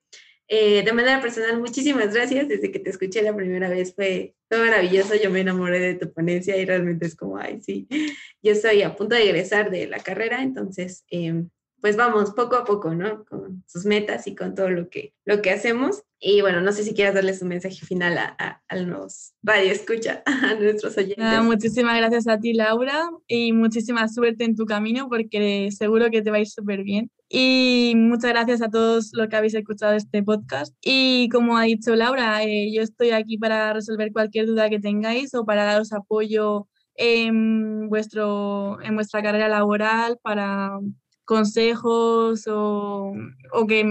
Eh, 0.52 0.84
de 0.84 0.94
manera 0.94 1.22
personal, 1.22 1.60
muchísimas 1.60 2.14
gracias. 2.14 2.48
Desde 2.48 2.72
que 2.72 2.80
te 2.80 2.90
escuché 2.90 3.22
la 3.22 3.36
primera 3.36 3.70
vez 3.70 3.94
fue, 3.94 4.36
fue 4.50 4.58
maravilloso. 4.58 5.16
Yo 5.16 5.30
me 5.30 5.42
enamoré 5.42 5.80
de 5.80 5.94
tu 5.94 6.12
ponencia 6.12 6.58
y 6.58 6.66
realmente 6.66 7.06
es 7.06 7.16
como, 7.16 7.38
ay, 7.38 7.62
sí, 7.62 7.88
yo 8.42 8.54
estoy 8.54 8.82
a 8.82 8.96
punto 8.96 9.16
de 9.16 9.24
egresar 9.30 9.70
de 9.70 9.88
la 9.88 10.00
carrera, 10.00 10.42
entonces 10.42 11.06
em, 11.10 11.50
pues 11.82 11.96
vamos 11.96 12.32
poco 12.32 12.56
a 12.56 12.66
poco, 12.66 12.94
¿no? 12.94 13.26
Con 13.26 13.64
sus 13.68 13.86
metas 13.86 14.28
y 14.28 14.36
con 14.36 14.56
todo 14.56 14.70
lo 14.70 14.90
que, 14.90 15.14
lo 15.26 15.42
que 15.42 15.52
hacemos. 15.52 16.04
Y 16.20 16.42
bueno, 16.42 16.60
no 16.60 16.72
sé 16.74 16.84
si 16.84 16.94
quieras 16.94 17.14
darles 17.16 17.42
un 17.42 17.48
mensaje 17.48 17.86
final 17.86 18.18
a, 18.18 18.62
a, 18.68 18.76
los 18.76 19.34
radio 19.42 19.72
escucha, 19.72 20.22
a 20.26 20.56
nuestros 20.56 20.98
oyentes. 20.98 21.42
muchísimas 21.44 21.98
gracias 21.98 22.28
a 22.28 22.40
ti, 22.40 22.54
Laura, 22.54 23.10
y 23.28 23.54
muchísima 23.54 24.08
suerte 24.10 24.44
en 24.44 24.56
tu 24.56 24.66
camino 24.66 25.08
porque 25.08 25.70
seguro 25.72 26.10
que 26.10 26.22
te 26.22 26.32
va 26.32 26.38
a 26.38 26.42
ir 26.42 26.50
súper 26.50 26.84
bien. 26.84 27.10
Y 27.30 27.94
muchas 27.96 28.32
gracias 28.32 28.62
a 28.62 28.70
todos 28.70 29.12
los 29.14 29.28
que 29.30 29.36
habéis 29.36 29.54
escuchado 29.54 29.94
este 29.94 30.24
podcast. 30.24 30.76
Y 30.84 31.30
como 31.30 31.58
ha 31.58 31.64
dicho 31.64 31.96
Laura, 31.96 32.44
eh, 32.44 32.72
yo 32.74 32.82
estoy 32.82 33.12
aquí 33.12 33.38
para 33.38 33.72
resolver 33.72 34.12
cualquier 34.12 34.48
duda 34.48 34.70
que 34.70 34.80
tengáis 34.80 35.34
o 35.36 35.46
para 35.46 35.64
daros 35.64 35.94
apoyo 35.94 36.68
en, 36.96 37.88
vuestro, 37.88 38.82
en 38.82 38.96
vuestra 38.96 39.22
carrera 39.24 39.48
laboral, 39.48 40.18
para 40.22 40.80
consejos 41.30 42.48
o, 42.48 43.14
o 43.52 43.68
que 43.68 43.86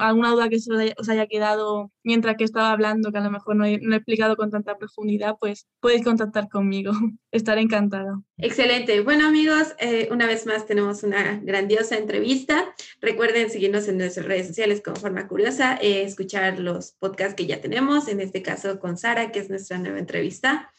alguna 0.00 0.32
duda 0.32 0.48
que 0.48 0.58
os 0.98 1.08
haya 1.08 1.28
quedado 1.28 1.92
mientras 2.02 2.36
que 2.36 2.42
estaba 2.42 2.72
hablando, 2.72 3.12
que 3.12 3.18
a 3.18 3.20
lo 3.20 3.30
mejor 3.30 3.54
no 3.54 3.64
he, 3.64 3.78
no 3.78 3.94
he 3.94 3.98
explicado 3.98 4.34
con 4.34 4.50
tanta 4.50 4.76
profundidad, 4.76 5.36
pues 5.38 5.68
podéis 5.78 6.02
contactar 6.02 6.48
conmigo. 6.48 6.90
Estaré 7.30 7.60
encantada. 7.60 8.20
Excelente. 8.38 9.00
Bueno 9.00 9.28
amigos, 9.28 9.76
eh, 9.78 10.08
una 10.10 10.26
vez 10.26 10.44
más 10.46 10.66
tenemos 10.66 11.04
una 11.04 11.38
grandiosa 11.40 11.98
entrevista. 11.98 12.74
Recuerden 13.00 13.48
seguirnos 13.48 13.86
en 13.86 13.98
nuestras 13.98 14.26
redes 14.26 14.48
sociales 14.48 14.82
como 14.84 14.96
Forma 14.96 15.28
Curiosa, 15.28 15.78
eh, 15.80 16.02
escuchar 16.02 16.58
los 16.58 16.96
podcasts 16.98 17.36
que 17.36 17.46
ya 17.46 17.60
tenemos, 17.60 18.08
en 18.08 18.20
este 18.20 18.42
caso 18.42 18.80
con 18.80 18.98
Sara, 18.98 19.30
que 19.30 19.38
es 19.38 19.48
nuestra 19.48 19.78
nueva 19.78 20.00
entrevista. 20.00 20.72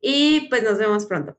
Y 0.00 0.48
pues 0.48 0.64
nos 0.64 0.78
vemos 0.78 1.06
pronto. 1.06 1.38